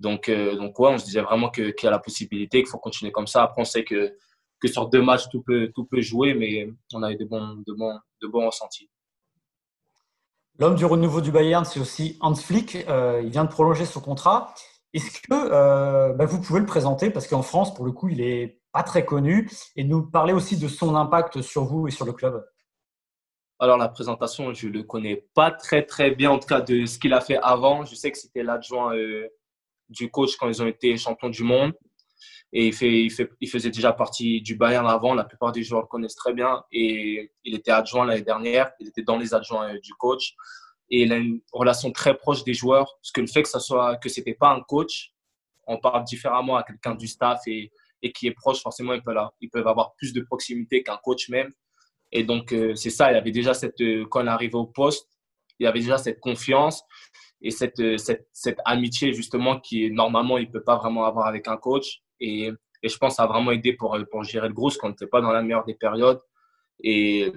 Donc, 0.00 0.28
euh, 0.28 0.54
donc 0.56 0.78
ouais, 0.78 0.90
on 0.90 0.98
se 0.98 1.04
disait 1.06 1.22
vraiment 1.22 1.50
qu'il 1.50 1.74
y 1.82 1.86
a 1.86 1.90
la 1.90 1.98
possibilité, 1.98 2.58
qu'il 2.62 2.68
faut 2.70 2.78
continuer 2.78 3.12
comme 3.12 3.26
ça. 3.26 3.42
Après, 3.44 3.62
on 3.62 3.64
sait 3.64 3.84
que, 3.84 4.14
que 4.60 4.68
sur 4.68 4.88
deux 4.88 5.02
matchs, 5.02 5.28
tout 5.30 5.42
peut, 5.42 5.70
tout 5.74 5.86
peut 5.86 6.00
jouer, 6.00 6.34
mais 6.34 6.68
on 6.92 7.02
a 7.02 7.12
eu 7.12 7.16
de 7.16 7.24
bons, 7.24 7.62
de 7.66 7.72
bons, 7.72 7.98
de 8.22 8.26
bons 8.28 8.46
ressentis. 8.46 8.90
L'homme 10.58 10.74
du 10.74 10.84
renouveau 10.84 11.20
du 11.20 11.30
Bayern, 11.30 11.64
c'est 11.64 11.78
aussi 11.78 12.18
Hans 12.20 12.34
Flick. 12.34 12.76
Euh, 12.88 13.20
il 13.22 13.30
vient 13.30 13.44
de 13.44 13.50
prolonger 13.50 13.84
son 13.84 14.00
contrat. 14.00 14.52
Est-ce 14.92 15.20
que 15.20 15.32
euh, 15.32 16.12
bah, 16.14 16.24
vous 16.24 16.40
pouvez 16.40 16.58
le 16.58 16.66
présenter? 16.66 17.10
Parce 17.10 17.28
qu'en 17.28 17.42
France, 17.42 17.72
pour 17.74 17.84
le 17.84 17.92
coup, 17.92 18.08
il 18.08 18.18
n'est 18.18 18.60
pas 18.72 18.82
très 18.82 19.04
connu. 19.04 19.48
Et 19.76 19.84
nous 19.84 20.02
parler 20.02 20.32
aussi 20.32 20.56
de 20.56 20.66
son 20.66 20.96
impact 20.96 21.42
sur 21.42 21.64
vous 21.64 21.86
et 21.86 21.92
sur 21.92 22.04
le 22.04 22.12
club. 22.12 22.44
Alors, 23.60 23.78
la 23.78 23.88
présentation, 23.88 24.52
je 24.52 24.66
ne 24.66 24.72
le 24.72 24.82
connais 24.82 25.28
pas 25.34 25.52
très, 25.52 25.86
très 25.86 26.10
bien, 26.10 26.32
en 26.32 26.40
tout 26.40 26.48
cas, 26.48 26.60
de 26.60 26.86
ce 26.86 26.98
qu'il 26.98 27.12
a 27.12 27.20
fait 27.20 27.38
avant. 27.40 27.84
Je 27.84 27.94
sais 27.94 28.10
que 28.10 28.18
c'était 28.18 28.42
l'adjoint 28.42 28.96
euh, 28.96 29.28
du 29.88 30.10
coach 30.10 30.36
quand 30.36 30.48
ils 30.48 30.60
ont 30.60 30.66
été 30.66 30.96
champions 30.96 31.28
du 31.28 31.44
monde. 31.44 31.72
Et 32.52 32.68
il, 32.68 32.72
fait, 32.72 33.08
il, 33.40 33.48
faisait 33.48 33.70
déjà 33.70 33.92
partie 33.92 34.40
du 34.40 34.56
Bayern 34.56 34.86
avant. 34.86 35.14
La 35.14 35.24
plupart 35.24 35.52
des 35.52 35.62
joueurs 35.62 35.82
le 35.82 35.86
connaissent 35.86 36.14
très 36.14 36.32
bien. 36.32 36.62
Et 36.72 37.32
il 37.44 37.54
était 37.54 37.70
adjoint 37.70 38.06
l'année 38.06 38.22
dernière. 38.22 38.70
Il 38.80 38.88
était 38.88 39.02
dans 39.02 39.18
les 39.18 39.34
adjoints 39.34 39.74
euh, 39.74 39.80
du 39.80 39.92
coach. 39.94 40.34
Et 40.90 41.02
il 41.02 41.12
a 41.12 41.16
une 41.16 41.40
relation 41.52 41.92
très 41.92 42.16
proche 42.16 42.44
des 42.44 42.54
joueurs. 42.54 42.96
Parce 43.02 43.12
que 43.12 43.20
le 43.20 43.26
fait 43.26 43.42
que 43.42 43.48
ce 43.48 43.58
soit 43.58 43.96
que 43.96 44.08
c'était 44.08 44.34
pas 44.34 44.50
un 44.50 44.62
coach, 44.62 45.12
on 45.66 45.78
parle 45.78 46.04
différemment 46.04 46.56
à 46.56 46.62
quelqu'un 46.62 46.94
du 46.94 47.06
staff 47.06 47.40
et, 47.46 47.70
qui 48.14 48.26
est 48.26 48.32
proche, 48.32 48.62
forcément, 48.62 48.94
ils 48.94 49.02
peuvent, 49.02 49.18
ils 49.40 49.50
peuvent 49.50 49.66
avoir 49.66 49.94
plus 49.96 50.12
de 50.12 50.22
proximité 50.22 50.82
qu'un 50.82 50.96
coach 50.96 51.28
même. 51.28 51.52
Et 52.10 52.24
donc, 52.24 52.52
euh, 52.52 52.74
c'est 52.74 52.90
ça. 52.90 53.12
Il 53.12 53.16
avait 53.16 53.32
déjà 53.32 53.52
cette, 53.52 53.80
euh, 53.80 54.06
quand 54.10 54.24
on 54.24 54.26
arrivé 54.26 54.54
au 54.54 54.66
poste, 54.66 55.08
il 55.58 55.66
avait 55.66 55.80
déjà 55.80 55.98
cette 55.98 56.20
confiance. 56.20 56.82
Et 57.40 57.50
cette, 57.50 57.98
cette, 57.98 58.28
cette, 58.32 58.58
amitié 58.64 59.12
justement 59.12 59.60
qui 59.60 59.90
normalement 59.90 60.38
il 60.38 60.50
peut 60.50 60.62
pas 60.62 60.76
vraiment 60.76 61.04
avoir 61.04 61.26
avec 61.26 61.46
un 61.48 61.56
coach. 61.56 62.02
Et, 62.20 62.50
et 62.82 62.88
je 62.88 62.96
pense 62.98 63.16
ça 63.16 63.24
a 63.24 63.26
vraiment 63.26 63.52
aidé 63.52 63.72
pour, 63.72 63.96
pour 64.10 64.24
gérer 64.24 64.48
le 64.48 64.54
groupe 64.54 64.74
quand 64.78 64.88
on 64.88 64.90
n'était 64.90 65.06
pas 65.06 65.20
dans 65.20 65.32
la 65.32 65.42
meilleure 65.42 65.64
des 65.64 65.74
périodes. 65.74 66.20
Et 66.80 67.32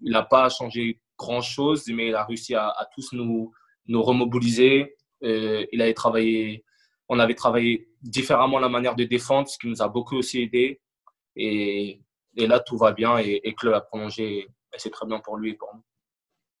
il 0.00 0.12
n'a 0.12 0.22
pas 0.22 0.48
changé 0.48 1.00
grand 1.18 1.40
chose 1.40 1.84
mais 1.88 2.08
il 2.08 2.14
a 2.14 2.24
réussi 2.24 2.54
à, 2.54 2.68
à 2.68 2.86
tous 2.94 3.12
nous, 3.12 3.52
nous 3.86 4.02
remobiliser. 4.02 4.96
Euh, 5.22 5.64
il 5.72 5.80
avait 5.80 5.94
travaillé 5.94 6.64
on 7.08 7.18
avait 7.18 7.34
travaillé 7.34 7.88
différemment 8.02 8.58
la 8.58 8.68
manière 8.68 8.96
de 8.96 9.04
défendre 9.04 9.48
ce 9.48 9.58
qui 9.58 9.68
nous 9.68 9.80
a 9.80 9.88
beaucoup 9.88 10.16
aussi 10.16 10.42
aidé. 10.42 10.80
Et, 11.36 12.00
et 12.36 12.46
là 12.46 12.60
tout 12.60 12.76
va 12.76 12.92
bien 12.92 13.18
et, 13.18 13.40
et 13.44 13.54
Club 13.54 13.74
a 13.74 13.80
prolongé 13.80 14.48
c'est 14.76 14.90
très 14.90 15.06
bien 15.06 15.20
pour 15.20 15.38
lui 15.38 15.52
et 15.52 15.54
pour 15.54 15.70
nous 15.74 15.82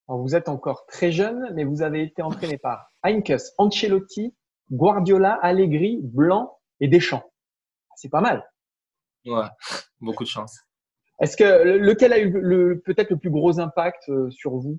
vous 0.08 0.36
êtes 0.36 0.48
encore 0.48 0.86
très 0.86 1.10
jeune, 1.10 1.52
mais 1.54 1.64
vous 1.64 1.82
avez 1.82 2.02
été 2.02 2.22
entraîné 2.22 2.58
par 2.58 2.92
Heinkes, 3.04 3.40
Ancelotti, 3.58 4.34
Guardiola, 4.70 5.38
Allegri, 5.42 6.00
Blanc 6.02 6.58
et 6.80 6.88
Deschamps. 6.88 7.24
C'est 7.96 8.08
pas 8.08 8.20
mal. 8.20 8.48
Ouais, 9.24 9.46
beaucoup 10.00 10.24
de 10.24 10.28
chance. 10.28 10.56
Est-ce 11.20 11.36
que 11.36 11.44
lequel 11.44 12.12
a 12.12 12.18
eu 12.18 12.30
le, 12.30 12.80
peut-être 12.84 13.10
le 13.10 13.18
plus 13.18 13.30
gros 13.30 13.58
impact 13.58 14.08
euh, 14.08 14.30
sur 14.30 14.56
vous? 14.56 14.78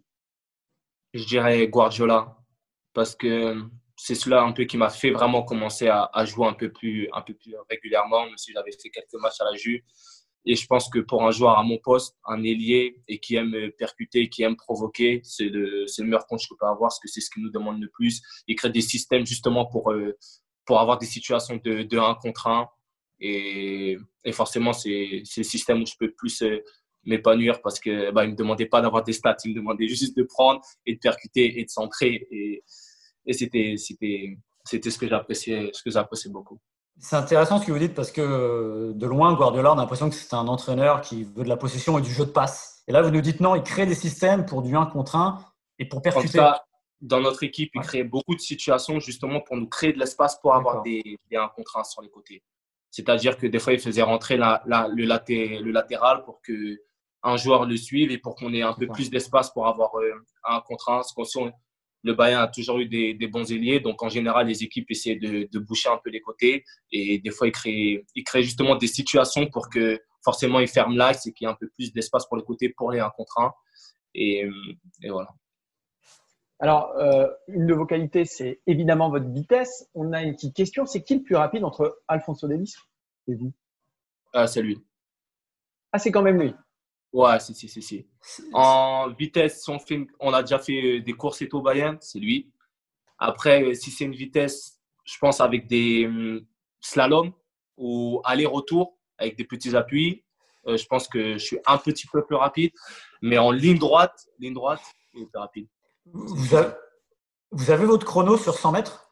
Je 1.14 1.26
dirais 1.26 1.68
Guardiola, 1.68 2.38
parce 2.94 3.16
que 3.16 3.56
c'est 3.98 4.16
cela 4.16 4.44
un 4.44 4.52
peu 4.52 4.66
qui 4.66 4.78
m'a 4.78 4.90
fait 4.90 5.10
vraiment 5.10 5.44
commencer 5.44 5.88
à, 5.88 6.10
à, 6.14 6.26
jouer 6.26 6.48
un 6.48 6.54
peu 6.54 6.72
plus, 6.72 7.10
un 7.14 7.22
peu 7.22 7.34
plus 7.34 7.56
régulièrement, 7.70 8.26
même 8.26 8.38
si 8.38 8.54
j'avais 8.54 8.72
fait 8.72 8.90
quelques 8.90 9.16
matchs 9.16 9.42
à 9.42 9.46
la 9.46 9.56
Juve. 9.58 9.82
Et 10.46 10.56
je 10.56 10.66
pense 10.66 10.90
que 10.90 11.00
pour 11.00 11.26
un 11.26 11.32
joueur 11.32 11.58
à 11.58 11.64
mon 11.64 11.78
poste, 11.78 12.16
un 12.26 12.42
ailier 12.44 13.02
et 13.08 13.20
qui 13.20 13.36
aime 13.36 13.54
percuter, 13.78 14.30
qui 14.30 14.44
aime 14.44 14.56
provoquer, 14.56 15.20
c'est 15.24 15.50
le, 15.50 15.86
le 15.86 16.04
meilleur 16.04 16.26
coach 16.26 16.48
que 16.48 16.56
je 16.56 16.58
peux 16.58 16.66
avoir 16.66 16.90
parce 16.90 17.00
que 17.00 17.10
c'est 17.10 17.20
ce 17.20 17.30
qu'il 17.30 17.44
nous 17.44 17.52
demande 17.52 17.82
le 17.82 17.90
plus. 17.90 18.22
Il 18.48 18.56
crée 18.56 18.70
des 18.70 18.82
systèmes 18.82 19.26
justement 19.26 19.66
pour, 19.66 19.92
euh, 19.92 20.18
pour 20.66 20.80
avoir 20.80 20.98
des 21.00 21.06
situations 21.06 21.60
de, 21.64 21.84
de 21.84 21.98
1 21.98 22.16
contre 22.16 22.48
1. 22.48 22.70
Et, 23.20 23.98
forcément, 24.32 24.74
c'est 24.74 25.24
le 25.38 25.44
système 25.44 25.82
où 25.82 25.86
je 25.86 25.96
peux 26.00 26.12
plus 26.12 26.42
euh, 26.44 26.64
m'épanouir 27.04 27.62
parce 27.62 27.80
que 27.80 28.12
bah, 28.12 28.26
il 28.26 28.32
me 28.32 28.36
demandait 28.36 28.68
pas 28.68 28.82
d'avoir 28.82 29.04
des 29.04 29.14
stats, 29.14 29.38
il 29.44 29.52
me 29.52 29.56
demandait 29.56 29.88
juste 29.88 30.16
de 30.16 30.24
prendre 30.24 30.62
et 30.86 30.94
de 30.96 31.00
percuter 31.00 31.60
et 31.60 31.66
de 31.66 31.70
centrer. 31.70 32.28
Et, 32.32 32.64
et 33.26 33.34
c'était 33.34 33.76
ce 33.78 34.98
que 34.98 35.08
j'appréciais 35.08 35.72
ce 35.74 35.84
que 35.84 35.90
j'appréciais 35.90 36.32
beaucoup. 36.32 36.60
C'est 37.00 37.16
intéressant 37.16 37.60
ce 37.60 37.66
que 37.66 37.72
vous 37.72 37.80
dites 37.80 37.94
parce 37.94 38.12
que 38.12 38.92
de 38.94 39.06
loin, 39.06 39.34
Guardiola, 39.36 39.72
on 39.72 39.78
a 39.78 39.82
l'impression 39.82 40.10
que 40.10 40.16
c'est 40.16 40.34
un 40.34 40.48
entraîneur 40.48 41.02
qui 41.02 41.24
veut 41.24 41.44
de 41.44 41.50
la 41.50 41.58
possession 41.58 41.98
et 42.00 42.02
du 42.02 42.12
jeu 42.12 42.26
de 42.26 42.32
passe. 42.32 42.84
Et 42.88 42.92
là, 42.92 43.02
vous 43.02 43.12
nous 43.12 43.22
dites 43.22 43.40
non, 43.40 43.56
il 43.56 43.64
crée 43.64 43.86
des 43.86 43.96
systèmes 43.96 44.46
pour 44.46 44.62
du 44.64 44.76
1 44.76 44.88
contre 44.88 45.16
1 45.16 45.40
et 45.80 45.86
pour 45.86 46.02
percuter. 46.02 46.40
Ça, 46.40 46.66
dans 47.02 47.20
notre 47.20 47.44
équipe, 47.44 47.72
il 47.76 47.82
crée 47.82 48.04
beaucoup 48.04 48.34
de 48.34 48.40
situations 48.40 49.00
justement 49.00 49.42
pour 49.42 49.56
nous 49.58 49.68
créer 49.68 49.94
de 49.94 50.00
l'espace 50.00 50.40
pour 50.42 50.56
avoir 50.56 50.82
des, 50.82 51.20
des 51.30 51.38
1 51.38 51.50
contre 51.50 51.78
1 51.78 51.84
sur 51.84 52.02
les 52.02 52.10
côtés. 52.10 52.42
C'est-à-dire 52.90 53.38
que 53.38 53.46
des 53.46 53.60
fois, 53.60 53.74
il 53.74 53.80
faisait 53.80 54.02
rentrer 54.02 54.38
la, 54.38 54.64
la, 54.66 54.88
le, 54.88 55.06
laté, 55.06 55.60
le, 55.60 55.72
latéral 55.72 56.24
pour 56.24 56.42
que 56.42 56.80
un 57.24 57.38
joueur 57.38 57.66
le 57.66 57.78
suive 57.78 58.12
et 58.12 58.18
pour 58.18 58.36
qu'on 58.36 58.54
ait 58.54 58.62
un 58.62 58.74
peu 58.74 58.88
plus 58.88 59.10
d'espace 59.10 59.52
pour 59.52 59.68
avoir 59.68 59.96
euh, 60.00 60.14
un 60.46 60.62
contre 60.62 60.90
1 60.90 61.02
le 62.08 62.14
Bayern 62.14 62.42
a 62.44 62.48
toujours 62.48 62.80
eu 62.80 62.86
des, 62.86 63.28
bons 63.28 63.52
ailiers. 63.52 63.80
Donc, 63.80 64.02
en 64.02 64.10
général, 64.10 64.48
les 64.48 64.64
équipes 64.64 64.90
essaient 64.90 65.16
de, 65.16 65.60
boucher 65.60 65.90
un 65.90 66.00
peu 66.04 66.10
les 66.10 66.22
côtés. 66.22 66.64
Et 66.92 67.20
des 67.20 67.30
fois, 67.30 67.48
ils 67.48 67.52
créent, 67.52 68.06
ils 68.16 68.24
créent 68.24 68.44
justement 68.44 68.76
des 68.76 68.88
situations 68.88 69.48
pour 69.48 69.70
que 69.70 70.00
forcément, 70.24 70.60
ils 70.60 70.68
ferment 70.68 70.96
l'axe 70.96 71.28
et 71.28 71.34
qu'il 71.34 71.46
y 71.46 71.50
ait 71.50 71.54
un 71.54 71.58
peu 71.60 71.70
plus 71.70 71.94
d'espace 71.94 72.26
pour 72.26 72.38
les 72.38 72.44
côtés 72.44 72.70
pour 72.70 72.92
les 72.92 73.00
1 73.00 73.10
contre 73.12 73.40
1. 73.40 73.54
Et, 74.16 74.50
voilà. 75.10 75.30
Alors, 76.60 76.92
euh, 76.98 77.28
une 77.48 77.68
de 77.68 77.74
vos 77.74 77.86
qualités, 77.86 78.26
c'est 78.26 78.62
évidemment 78.66 79.10
votre 79.10 79.30
vitesse. 79.30 79.88
On 79.94 80.12
a 80.14 80.24
une 80.24 80.34
petite 80.34 80.56
question. 80.56 80.86
C'est 80.88 81.04
qui 81.04 81.16
le 81.16 81.24
plus 81.24 81.36
rapide 81.36 81.64
entre 81.64 82.02
Alfonso 82.08 82.48
Davis 82.48 82.78
et 83.28 83.36
vous? 83.36 83.54
Ah, 84.34 84.48
C'est 84.48 84.64
lui. 84.64 84.84
Ah, 85.92 86.00
c'est 86.00 86.12
quand 86.12 86.24
même 86.24 86.42
lui. 86.42 86.54
Ouais, 87.14 87.40
si, 87.40 87.56
si, 87.56 87.68
si, 87.70 87.82
si. 87.82 88.06
En 88.54 89.10
vitesse, 89.10 89.68
on, 89.68 89.80
fait, 89.80 90.06
on 90.20 90.34
a 90.34 90.42
déjà 90.42 90.60
fait 90.60 91.00
des 91.00 91.14
courses 91.14 91.42
et 91.42 91.50
tout 91.50 91.62
Bayern, 91.62 91.98
c'est 92.02 92.20
lui. 92.20 92.52
Après, 93.18 93.74
si 93.76 93.92
c'est 93.92 94.06
une 94.06 94.16
vitesse, 94.16 94.80
je 95.04 95.18
pense 95.18 95.42
avec 95.42 95.68
des 95.68 96.06
hum, 96.06 96.46
slaloms 96.82 97.34
ou 97.78 98.22
aller-retour 98.24 98.98
avec 99.18 99.36
des 99.38 99.46
petits 99.46 99.76
appuis, 99.76 100.24
euh, 100.68 100.78
je 100.78 100.86
pense 100.86 101.08
que 101.08 101.34
je 101.34 101.38
suis 101.44 101.60
un 101.66 101.78
petit 101.78 102.08
peu 102.08 102.26
plus 102.26 102.36
rapide. 102.36 102.72
Mais 103.22 103.38
en 103.38 103.52
ligne 103.52 103.80
droite, 103.80 104.28
ligne 104.40 104.54
droite, 104.54 104.82
il 105.14 105.24
est 105.24 105.26
plus 105.26 105.40
rapide. 105.40 105.68
Vous 106.06 106.54
avez, 106.54 106.74
vous 107.52 107.72
avez 107.72 107.86
votre 107.86 108.06
chrono 108.06 108.38
sur 108.38 108.54
100 108.54 108.72
mètres? 108.74 109.12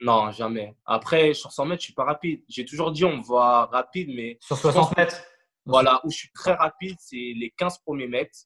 Non, 0.00 0.30
jamais. 0.30 0.76
Après, 0.86 1.34
sur 1.34 1.52
100 1.52 1.66
mètres, 1.66 1.80
je 1.80 1.86
suis 1.86 1.94
pas 1.94 2.04
rapide. 2.04 2.42
J'ai 2.48 2.64
toujours 2.64 2.92
dit 2.92 3.04
on 3.04 3.20
voit 3.20 3.66
rapide, 3.66 4.10
mais. 4.14 4.38
Sur 4.40 4.56
60 4.56 4.96
mètres? 4.96 5.20
Voilà, 5.68 6.00
où 6.04 6.10
je 6.10 6.16
suis 6.16 6.30
très 6.32 6.54
rapide, 6.54 6.96
c'est 6.98 7.16
les 7.16 7.52
15 7.56 7.78
premiers 7.78 8.08
mètres, 8.08 8.38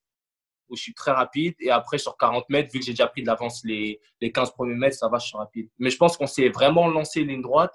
où 0.69 0.77
je 0.77 0.83
suis 0.83 0.95
très 0.95 1.13
rapide. 1.13 1.55
Et 1.61 1.71
après, 1.71 1.99
sur 1.99 2.17
40 2.17 2.49
mètres, 2.51 2.73
vu 2.73 2.81
que 2.81 2.85
j'ai 2.85 2.93
déjà 2.93 3.07
pris 3.07 3.23
de 3.23 3.27
l'avance 3.29 3.63
les, 3.65 4.01
les 4.21 4.33
15 4.33 4.53
premiers 4.53 4.75
mètres, 4.75 4.97
ça 4.97 5.09
va, 5.09 5.19
je 5.19 5.27
suis 5.27 5.37
rapide. 5.37 5.69
Mais 5.79 5.91
je 5.91 5.97
pense 5.97 6.17
qu'on 6.17 6.27
s'est 6.27 6.49
vraiment 6.49 6.89
lancé 6.89 7.23
ligne 7.23 7.43
droite. 7.43 7.73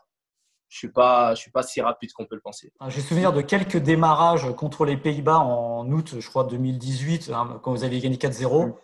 Je 0.69 0.75
ne 0.75 0.79
suis, 0.79 0.89
pas, 0.89 1.33
je 1.33 1.39
suis 1.39 1.51
pas 1.51 1.63
si 1.63 1.79
rapide 1.79 2.11
qu'on 2.11 2.25
peut 2.25 2.35
le 2.35 2.41
penser. 2.41 2.73
Ah, 2.81 2.89
j'ai 2.89 2.99
souvenir 2.99 3.31
de 3.31 3.41
quelques 3.41 3.77
démarrages 3.77 4.53
contre 4.53 4.83
les 4.83 4.97
Pays-Bas 4.97 5.39
en 5.39 5.89
août, 5.89 6.15
je 6.19 6.27
crois, 6.27 6.43
2018, 6.43 7.31
hein, 7.33 7.61
quand 7.63 7.71
vous 7.71 7.85
avez 7.85 7.99
gagné 8.01 8.17
4-0. 8.17 8.75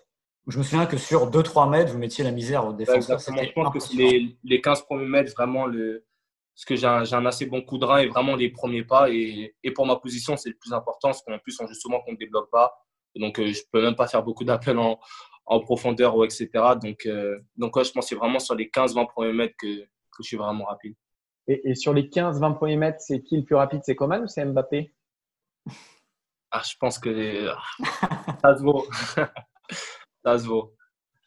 Je 0.47 0.57
me 0.57 0.63
souviens 0.63 0.85
que 0.85 0.95
sur 0.95 1.29
2-3 1.29 1.69
mètres, 1.69 1.91
vous 1.91 1.97
mettiez 1.97 2.23
la 2.23 2.31
misère 2.31 2.65
au 2.65 2.71
défenseur. 2.71 3.19
Je 3.19 3.51
pense 3.53 3.73
que 3.73 3.79
c'est 3.79 3.95
les, 3.95 4.37
les 4.45 4.61
15 4.61 4.83
premiers 4.83 5.07
mètres, 5.07 5.33
vraiment, 5.33 5.65
le, 5.65 6.05
parce 6.55 6.65
que 6.65 6.75
j'ai 6.75 6.87
un, 6.87 7.03
un, 7.11 7.25
assez 7.25 7.47
bon 7.47 7.61
coup 7.61 7.77
de 7.77 7.85
rein 7.85 7.99
et 7.99 8.07
vraiment 8.07 8.35
les 8.35 8.49
premiers 8.49 8.83
pas. 8.83 9.09
Et, 9.09 9.55
et 9.63 9.71
pour 9.71 9.85
ma 9.87 9.95
position, 9.95 10.37
c'est 10.37 10.49
le 10.49 10.55
plus 10.55 10.71
important, 10.71 11.09
parce 11.09 11.23
qu'en 11.23 11.39
plus, 11.39 11.59
on 11.59 11.67
joue 11.67 11.73
souvent 11.73 11.99
contre 12.01 12.19
des 12.19 12.27
blocs 12.27 12.49
bas. 12.51 12.71
Donc, 13.15 13.39
euh, 13.39 13.51
je 13.51 13.61
peux 13.71 13.81
même 13.81 13.95
pas 13.95 14.07
faire 14.07 14.23
beaucoup 14.23 14.43
d'appels 14.43 14.77
en, 14.77 14.99
en, 15.45 15.59
profondeur 15.59 16.15
ou 16.15 16.23
etc. 16.23 16.49
Donc, 16.81 17.05
euh, 17.05 17.39
donc 17.57 17.75
ouais, 17.75 17.83
je 17.83 17.91
pense 17.91 18.05
que 18.05 18.09
c'est 18.09 18.15
vraiment 18.15 18.39
sur 18.39 18.55
les 18.55 18.67
15-20 18.69 19.07
premiers 19.07 19.33
mètres 19.33 19.55
que, 19.59 19.81
que, 19.81 20.21
je 20.21 20.27
suis 20.27 20.37
vraiment 20.37 20.65
rapide. 20.65 20.95
Et, 21.47 21.71
et 21.71 21.75
sur 21.75 21.93
les 21.93 22.03
15-20 22.03 22.55
premiers 22.55 22.77
mètres, 22.77 23.01
c'est 23.01 23.21
qui 23.21 23.37
le 23.37 23.43
plus 23.43 23.55
rapide? 23.55 23.81
C'est 23.83 23.95
Coman 23.95 24.23
ou 24.23 24.27
c'est 24.27 24.45
Mbappé? 24.45 24.93
Ah, 26.51 26.61
Je 26.63 26.75
pense 26.79 26.99
que 26.99 27.47
ça 28.41 28.55
se 28.55 28.61
vaut. 28.61 28.85
ça 30.23 30.37
se 30.37 30.45
vaut. 30.45 30.73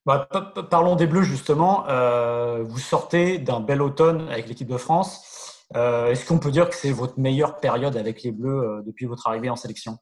Bah, 0.06 0.28
parlons 0.70 0.94
des 0.94 1.08
Bleus 1.08 1.24
justement. 1.24 1.88
Euh, 1.88 2.62
vous 2.62 2.78
sortez 2.78 3.38
d'un 3.38 3.58
bel 3.58 3.82
automne 3.82 4.28
avec 4.28 4.46
l'équipe 4.46 4.68
de 4.68 4.76
France. 4.76 5.64
Euh, 5.74 6.12
Est-ce 6.12 6.24
qu'on 6.24 6.38
peut 6.38 6.52
dire 6.52 6.70
que 6.70 6.76
c'est 6.76 6.92
votre 6.92 7.18
meilleure 7.18 7.58
période 7.58 7.96
avec 7.96 8.22
les 8.22 8.30
Bleus 8.30 8.62
euh, 8.62 8.82
depuis 8.82 9.06
votre 9.06 9.26
arrivée 9.26 9.50
en 9.50 9.56
sélection? 9.56 9.98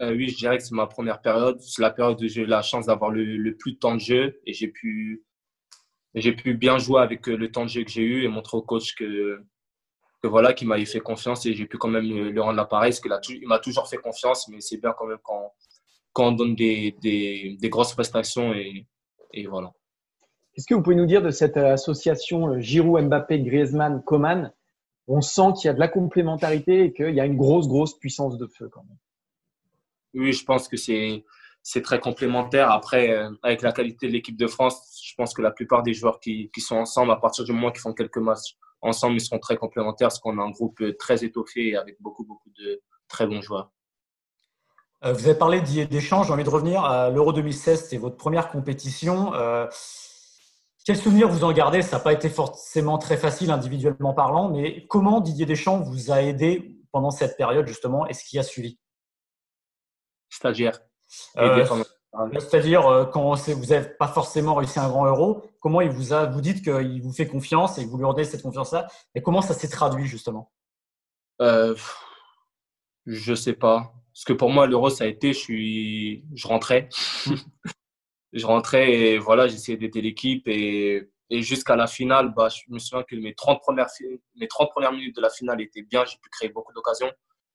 Oui, 0.00 0.28
je 0.28 0.36
dirais 0.36 0.56
que 0.56 0.64
c'est 0.64 0.74
ma 0.74 0.86
première 0.86 1.20
période. 1.20 1.60
C'est 1.60 1.82
la 1.82 1.90
période 1.90 2.22
où 2.22 2.28
j'ai 2.28 2.42
eu 2.42 2.46
la 2.46 2.62
chance 2.62 2.86
d'avoir 2.86 3.10
le, 3.10 3.52
plus 3.56 3.72
de 3.72 3.78
temps 3.78 3.94
de 3.94 4.00
jeu 4.00 4.40
et 4.46 4.54
j'ai 4.54 4.68
pu, 4.68 5.22
pu 6.14 6.54
bien 6.54 6.78
jouer 6.78 7.02
avec 7.02 7.26
le 7.26 7.50
temps 7.50 7.64
de 7.64 7.70
jeu 7.70 7.84
que 7.84 7.90
j'ai 7.90 8.02
eu 8.02 8.24
et 8.24 8.28
montrer 8.28 8.56
au 8.56 8.62
coach 8.62 8.94
que, 8.94 9.44
que 10.22 10.28
voilà, 10.28 10.54
qu'il 10.54 10.68
m'avait 10.68 10.86
fait 10.86 11.00
confiance 11.00 11.44
et 11.44 11.52
j'ai 11.52 11.66
pu 11.66 11.76
quand 11.76 11.88
même 11.88 12.04
lui 12.04 12.40
rendre 12.40 12.56
l'appareil 12.56 12.92
parce 12.92 13.00
qu'il 13.00 13.48
m'a 13.48 13.58
toujours 13.58 13.88
fait 13.88 13.98
confiance, 13.98 14.48
mais 14.48 14.60
c'est 14.60 14.78
bien 14.78 14.94
quand 14.96 15.06
même 15.06 15.18
quand 15.22 15.52
quand 16.12 16.28
on 16.28 16.32
donne 16.32 16.54
des, 16.54 16.96
des, 17.00 17.56
des 17.60 17.68
grosses 17.68 17.94
prestations 17.94 18.52
et, 18.52 18.86
et 19.32 19.46
voilà. 19.46 19.72
Qu'est-ce 20.52 20.66
que 20.66 20.74
vous 20.74 20.82
pouvez 20.82 20.96
nous 20.96 21.06
dire 21.06 21.22
de 21.22 21.30
cette 21.30 21.56
euh, 21.56 21.72
association 21.74 22.48
euh, 22.48 22.58
Giroud, 22.58 23.04
Mbappé, 23.04 23.40
Griezmann, 23.42 24.02
Coman 24.02 24.52
On 25.06 25.20
sent 25.20 25.52
qu'il 25.56 25.68
y 25.68 25.70
a 25.70 25.72
de 25.74 25.78
la 25.78 25.86
complémentarité 25.86 26.86
et 26.86 26.92
qu'il 26.92 27.14
y 27.14 27.20
a 27.20 27.26
une 27.26 27.36
grosse, 27.36 27.68
grosse 27.68 27.96
puissance 27.96 28.36
de 28.36 28.46
feu 28.46 28.68
quand 28.68 28.82
même? 28.82 28.98
Oui, 30.14 30.32
je 30.32 30.44
pense 30.44 30.66
que 30.66 30.76
c'est 30.76 31.24
c'est 31.62 31.82
très 31.82 32.00
complémentaire. 32.00 32.70
Après, 32.72 33.10
euh, 33.10 33.30
avec 33.42 33.62
la 33.62 33.72
qualité 33.72 34.08
de 34.08 34.12
l'équipe 34.12 34.36
de 34.36 34.46
France, 34.46 35.00
je 35.04 35.14
pense 35.14 35.34
que 35.34 35.42
la 35.42 35.50
plupart 35.50 35.82
des 35.82 35.92
joueurs 35.92 36.18
qui, 36.18 36.50
qui 36.52 36.60
sont 36.60 36.76
ensemble, 36.76 37.12
à 37.12 37.16
partir 37.16 37.44
du 37.44 37.52
moment 37.52 37.70
qu'ils 37.70 37.82
font 37.82 37.92
quelques 37.92 38.18
matchs 38.18 38.56
ensemble, 38.80 39.16
ils 39.16 39.20
seront 39.20 39.38
très 39.38 39.56
complémentaires 39.56 40.08
parce 40.08 40.18
qu'on 40.18 40.38
a 40.38 40.42
un 40.42 40.50
groupe 40.50 40.82
très 40.98 41.24
étoffé 41.24 41.76
avec 41.76 42.00
beaucoup, 42.00 42.24
beaucoup 42.24 42.50
de 42.58 42.80
très 43.06 43.26
bons 43.26 43.42
joueurs. 43.42 43.70
Euh, 45.04 45.12
vous 45.12 45.26
avez 45.26 45.38
parlé 45.38 45.60
d'échanges, 45.60 46.26
j'ai 46.26 46.32
envie 46.32 46.44
de 46.44 46.50
revenir 46.50 46.84
à 46.84 47.10
l'Euro 47.10 47.32
2016, 47.32 47.84
c'était 47.84 47.98
votre 47.98 48.16
première 48.16 48.48
compétition. 48.50 49.32
Euh, 49.34 49.66
quel 50.84 50.96
souvenir 50.96 51.28
vous 51.28 51.44
en 51.44 51.52
gardez? 51.52 51.82
Ça 51.82 51.98
n'a 51.98 52.02
pas 52.02 52.12
été 52.12 52.28
forcément 52.28 52.98
très 52.98 53.16
facile 53.16 53.50
individuellement 53.50 54.12
parlant, 54.12 54.48
mais 54.48 54.86
comment 54.86 55.20
Didier 55.20 55.46
Deschamps 55.46 55.78
vous 55.78 56.10
a 56.10 56.22
aidé 56.22 56.80
pendant 56.90 57.10
cette 57.10 57.36
période 57.36 57.66
justement 57.66 58.06
et 58.08 58.14
ce 58.14 58.24
qui 58.24 58.38
a 58.38 58.42
suivi? 58.42 58.78
Stagiaire. 60.30 60.80
Euh, 61.36 61.64
C'est-à-dire 62.40 63.08
quand 63.12 63.34
vous 63.34 63.66
n'avez 63.66 63.88
pas 63.90 64.08
forcément 64.08 64.54
réussi 64.54 64.80
un 64.80 64.88
grand 64.88 65.06
euro, 65.06 65.42
comment 65.60 65.80
il 65.80 65.90
vous 65.90 66.12
a 66.12 66.26
Vous 66.26 66.40
dites 66.40 66.64
qu'il 66.64 67.02
vous 67.02 67.12
fait 67.12 67.28
confiance 67.28 67.78
et 67.78 67.84
que 67.84 67.90
vous 67.90 67.98
lui 67.98 68.04
redonnez 68.04 68.24
cette 68.24 68.42
confiance-là, 68.42 68.88
et 69.14 69.22
comment 69.22 69.42
ça 69.42 69.54
s'est 69.54 69.68
traduit 69.68 70.06
justement? 70.06 70.50
Euh, 71.40 71.76
Je 73.06 73.34
sais 73.34 73.52
pas. 73.52 73.92
Parce 74.18 74.24
que 74.24 74.32
pour 74.32 74.50
moi, 74.50 74.66
l'euro, 74.66 74.90
ça 74.90 75.04
a 75.04 75.06
été, 75.06 75.32
je, 75.32 75.38
suis, 75.38 76.24
je 76.34 76.48
rentrais. 76.48 76.88
je 78.32 78.44
rentrais 78.44 78.92
et 78.92 79.18
voilà, 79.18 79.46
j'essayais 79.46 79.78
d'aider 79.78 80.00
l'équipe. 80.00 80.48
Et, 80.48 81.08
et 81.30 81.42
jusqu'à 81.42 81.76
la 81.76 81.86
finale, 81.86 82.34
bah, 82.34 82.48
je 82.48 82.62
me 82.66 82.80
souviens 82.80 83.04
que 83.04 83.14
mes 83.14 83.32
30, 83.32 83.60
premières, 83.60 83.86
mes 84.34 84.48
30 84.48 84.70
premières 84.70 84.90
minutes 84.90 85.14
de 85.14 85.20
la 85.20 85.30
finale 85.30 85.60
étaient 85.60 85.82
bien. 85.82 86.04
J'ai 86.04 86.18
pu 86.20 86.30
créer 86.30 86.48
beaucoup 86.48 86.72
d'occasions 86.72 87.12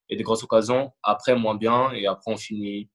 et 0.08 0.16
des 0.16 0.24
grosses 0.24 0.44
occasions. 0.44 0.94
Après, 1.04 1.36
moins 1.36 1.56
bien. 1.56 1.92
Et 1.92 2.08
après, 2.08 2.32
on 2.32 2.38
finit, 2.38 2.90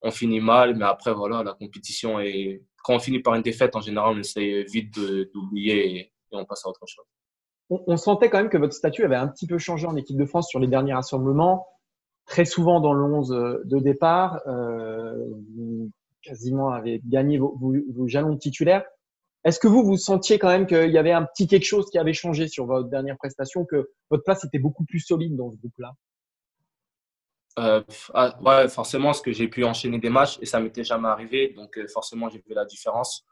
on 0.00 0.12
finit 0.12 0.38
mal. 0.38 0.76
Mais 0.76 0.84
après, 0.84 1.12
voilà, 1.12 1.42
la 1.42 1.54
compétition. 1.54 2.20
Et 2.20 2.62
quand 2.84 2.94
on 2.94 3.00
finit 3.00 3.18
par 3.18 3.34
une 3.34 3.42
défaite, 3.42 3.74
en 3.74 3.80
général, 3.80 4.14
on 4.14 4.20
essaie 4.20 4.62
vite 4.72 4.94
d'oublier 5.34 5.96
et, 5.96 6.12
on 6.30 6.44
passe 6.44 6.64
à 6.64 6.68
autre 6.68 6.86
chose. 6.86 7.04
On, 7.70 7.96
sentait 7.96 8.30
quand 8.30 8.38
même 8.38 8.50
que 8.50 8.58
votre 8.58 8.74
statut 8.74 9.02
avait 9.02 9.16
un 9.16 9.26
petit 9.26 9.48
peu 9.48 9.58
changé 9.58 9.84
en 9.88 9.96
équipe 9.96 10.16
de 10.16 10.26
France 10.26 10.48
sur 10.48 10.60
les 10.60 10.68
derniers 10.68 10.94
rassemblements. 10.94 11.66
Très 12.26 12.44
souvent 12.44 12.80
dans 12.80 12.92
le 12.92 13.04
11 13.04 13.62
de 13.64 13.78
départ, 13.78 14.40
euh, 14.46 15.14
vous 15.56 15.90
quasiment 16.22 16.70
avez 16.70 17.00
gagné 17.06 17.38
vos, 17.38 17.56
vos, 17.58 18.08
jalons 18.08 18.36
titulaires. 18.36 18.84
Est-ce 19.44 19.60
que 19.60 19.68
vous, 19.68 19.84
vous 19.84 19.98
sentiez 19.98 20.38
quand 20.38 20.48
même 20.48 20.66
qu'il 20.66 20.90
y 20.90 20.96
avait 20.96 21.12
un 21.12 21.24
petit 21.24 21.46
quelque 21.46 21.66
chose 21.66 21.90
qui 21.90 21.98
avait 21.98 22.14
changé 22.14 22.48
sur 22.48 22.64
votre 22.64 22.88
dernière 22.88 23.18
prestation, 23.18 23.66
que 23.66 23.90
votre 24.10 24.24
place 24.24 24.42
était 24.44 24.58
beaucoup 24.58 24.84
plus 24.84 25.00
solide 25.00 25.36
dans 25.36 25.50
ce 25.50 25.56
groupe-là? 25.58 25.94
Euh, 27.58 27.82
ah, 28.14 28.36
ouais, 28.42 28.68
forcément, 28.68 29.08
parce 29.08 29.20
que 29.20 29.32
j'ai 29.32 29.48
pu 29.48 29.64
enchaîner 29.64 29.98
des 29.98 30.10
matchs 30.10 30.38
et 30.40 30.46
ça 30.46 30.60
m'était 30.60 30.82
jamais 30.82 31.08
arrivé. 31.08 31.52
Donc, 31.54 31.78
euh, 31.78 31.86
forcément, 31.86 32.28
j'ai 32.28 32.38
vu 32.38 32.54
la 32.54 32.64
différence. 32.64 33.24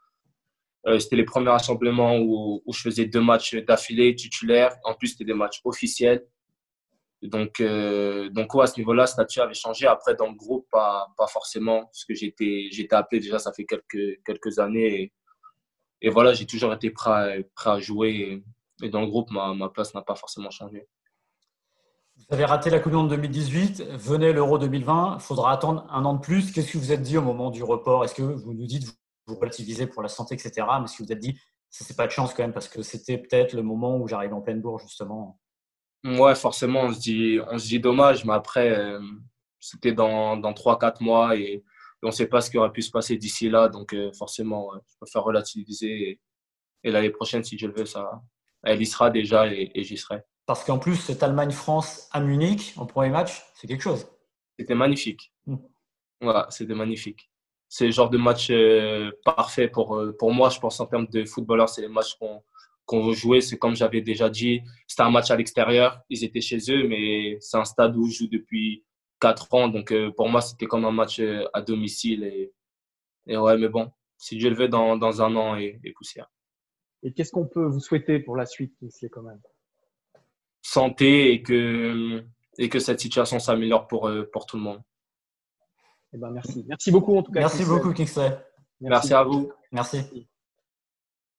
Euh, 0.85 0.99
c'était 0.99 1.15
les 1.15 1.25
premiers 1.25 1.49
rassemblements 1.49 2.17
où, 2.17 2.61
où, 2.65 2.73
je 2.73 2.81
faisais 2.81 3.05
deux 3.05 3.21
matchs 3.21 3.55
d'affilée 3.55 4.15
titulaires. 4.15 4.75
En 4.83 4.93
plus, 4.93 5.09
c'était 5.09 5.25
des 5.25 5.33
matchs 5.33 5.61
officiels. 5.63 6.25
Donc, 7.23 7.61
donc 7.61 8.53
ouais, 8.53 8.63
à 8.63 8.67
ce 8.67 8.79
niveau-là, 8.79 9.07
statut 9.07 9.39
avait 9.39 9.53
changé. 9.53 9.87
Après, 9.87 10.15
dans 10.15 10.27
le 10.27 10.35
groupe, 10.35 10.67
pas, 10.71 11.07
forcément, 11.29 11.85
parce 11.85 12.05
que 12.05 12.13
j'étais, 12.13 12.69
appelé 12.91 13.21
déjà, 13.21 13.39
ça 13.39 13.53
fait 13.53 13.65
quelques, 13.65 14.59
années. 14.59 15.13
Et, 16.01 16.09
voilà, 16.09 16.33
j'ai 16.33 16.45
toujours 16.45 16.73
été 16.73 16.89
prêt 16.89 17.11
à, 17.11 17.43
prêt 17.55 17.69
à 17.69 17.79
jouer. 17.79 18.43
Et, 18.81 18.89
dans 18.89 19.01
le 19.01 19.07
groupe, 19.07 19.31
ma, 19.31 19.53
ma 19.53 19.69
place 19.69 19.93
n'a 19.93 20.01
pas 20.01 20.15
forcément 20.15 20.49
changé. 20.49 20.87
Vous 22.17 22.35
avez 22.35 22.45
raté 22.45 22.69
la 22.69 22.79
Coupe 22.79 22.91
du 22.91 22.97
Monde 22.97 23.09
2018, 23.09 23.83
venez 23.93 24.33
l'Euro 24.33 24.57
2020, 24.57 25.17
il 25.19 25.21
faudra 25.21 25.51
attendre 25.51 25.85
un 25.89 26.05
an 26.05 26.13
de 26.13 26.19
plus. 26.19 26.51
Qu'est-ce 26.51 26.71
que 26.71 26.77
vous 26.77 26.91
êtes 26.91 27.01
dit 27.01 27.17
au 27.17 27.21
moment 27.21 27.49
du 27.49 27.63
report? 27.63 28.05
Est-ce 28.05 28.13
que 28.13 28.21
vous 28.21 28.53
nous 28.53 28.67
dites, 28.67 28.85
vous 29.25 29.35
relativisez 29.35 29.87
pour 29.87 30.03
la 30.03 30.09
santé, 30.09 30.35
etc. 30.35 30.67
Mais 30.79 30.85
est-ce 30.85 30.97
que 30.97 31.03
vous 31.03 31.11
êtes 31.11 31.19
dit, 31.19 31.39
ça 31.69 31.83
c'est 31.85 31.95
pas 31.95 32.05
de 32.05 32.11
chance 32.11 32.33
quand 32.33 32.43
même, 32.43 32.53
parce 32.53 32.67
que 32.67 32.81
c'était 32.83 33.17
peut-être 33.17 33.53
le 33.53 33.63
moment 33.63 33.97
où 33.97 34.07
j'arrive 34.07 34.33
en 34.33 34.41
pleine 34.41 34.61
bourre, 34.61 34.79
justement 34.79 35.39
Ouais, 36.03 36.35
forcément, 36.35 36.81
on 36.81 36.93
se 36.93 36.99
dit, 36.99 37.39
on 37.49 37.57
se 37.57 37.67
dit 37.67 37.79
dommage, 37.79 38.25
mais 38.25 38.33
après, 38.33 38.77
euh, 38.77 38.99
c'était 39.59 39.93
dans, 39.93 40.35
dans 40.35 40.51
3-4 40.51 41.01
mois 41.01 41.37
et, 41.37 41.63
on 42.05 42.07
ne 42.07 42.11
sait 42.11 42.27
pas 42.27 42.41
ce 42.41 42.51
qui 42.51 42.57
aurait 42.57 42.73
pu 42.73 42.81
se 42.81 42.91
passer 42.91 43.15
d'ici 43.15 43.49
là. 43.49 43.69
Donc, 43.69 43.93
euh, 43.93 44.11
forcément, 44.11 44.73
je 44.89 44.97
préfère 44.97 45.23
relativiser. 45.23 46.19
Et, 46.83 46.91
l'année 46.91 47.11
prochaine, 47.11 47.45
si 47.45 47.57
je 47.57 47.65
le 47.65 47.73
veux, 47.73 47.85
ça, 47.85 48.21
elle 48.63 48.81
y 48.81 48.85
sera 48.85 49.09
déjà 49.09 49.47
et, 49.47 49.71
j'y 49.85 49.95
serai. 49.95 50.21
Parce 50.45 50.65
qu'en 50.65 50.79
plus, 50.79 50.97
cette 50.97 51.23
Allemagne-France 51.23 52.09
à 52.11 52.19
Munich, 52.19 52.73
en 52.75 52.85
premier 52.85 53.07
match, 53.07 53.41
c'est 53.55 53.67
quelque 53.67 53.83
chose. 53.83 54.05
C'était 54.59 54.75
magnifique. 54.75 55.31
Hmm. 55.45 55.55
Voilà, 56.19 56.47
c'était 56.49 56.75
magnifique. 56.75 57.31
C'est 57.69 57.85
le 57.85 57.91
genre 57.91 58.09
de 58.09 58.17
match 58.17 58.49
euh, 58.49 59.09
parfait 59.23 59.69
pour, 59.69 60.03
pour 60.19 60.33
moi, 60.33 60.49
je 60.49 60.59
pense, 60.59 60.81
en 60.81 60.85
termes 60.85 61.07
de 61.07 61.23
footballeur. 61.23 61.69
C'est 61.69 61.81
les 61.81 61.87
matchs 61.87 62.15
qu'on 62.15 62.43
qu'on 62.85 63.05
veut 63.07 63.13
jouer. 63.13 63.41
C'est 63.41 63.57
comme 63.57 63.75
j'avais 63.75 64.01
déjà 64.01 64.29
dit, 64.29 64.61
c'était 64.87 65.03
un 65.03 65.11
match 65.11 65.31
à 65.31 65.35
l'extérieur. 65.35 66.01
Ils 66.09 66.23
étaient 66.23 66.41
chez 66.41 66.59
eux, 66.69 66.87
mais 66.87 67.37
c'est 67.39 67.57
un 67.57 67.65
stade 67.65 67.95
où 67.95 68.07
je 68.07 68.19
joue 68.19 68.27
depuis 68.27 68.83
4 69.19 69.53
ans. 69.53 69.67
Donc 69.67 69.91
euh, 69.91 70.11
pour 70.11 70.29
moi, 70.29 70.41
c'était 70.41 70.65
comme 70.65 70.85
un 70.85 70.91
match 70.91 71.19
euh, 71.19 71.45
à 71.53 71.61
domicile. 71.61 72.23
Et, 72.23 72.53
et 73.27 73.37
ouais, 73.37 73.57
mais 73.57 73.69
bon, 73.69 73.91
si 74.17 74.37
Dieu 74.37 74.49
le 74.49 74.55
veut, 74.55 74.67
dans, 74.67 74.97
dans 74.97 75.21
un 75.21 75.35
an 75.35 75.55
et, 75.55 75.79
poussière. 75.95 76.29
Et 77.03 77.13
qu'est-ce 77.13 77.31
qu'on 77.31 77.47
peut 77.47 77.65
vous 77.65 77.79
souhaiter 77.79 78.19
pour 78.19 78.37
la 78.37 78.45
suite, 78.45 78.75
c'est 78.89 79.09
quand 79.09 79.23
même 79.23 79.41
Santé 80.61 81.33
et 81.33 81.43
que, 81.43 82.23
et 82.57 82.69
que 82.69 82.79
cette 82.79 83.01
situation 83.01 83.39
s'améliore 83.39 83.87
pour, 83.87 84.07
euh, 84.07 84.29
pour 84.31 84.45
tout 84.45 84.55
le 84.55 84.63
monde. 84.63 84.81
Eh 86.13 86.17
ben 86.17 86.29
merci. 86.31 86.63
Merci 86.67 86.91
beaucoup 86.91 87.17
en 87.17 87.23
tout 87.23 87.31
cas. 87.31 87.41
Merci 87.41 87.65
beaucoup, 87.65 87.91
Kingsley. 87.91 88.29
Merci, 88.29 88.39
Merci 88.81 89.13
à 89.13 89.23
vous. 89.23 89.51
Merci. 89.71 90.27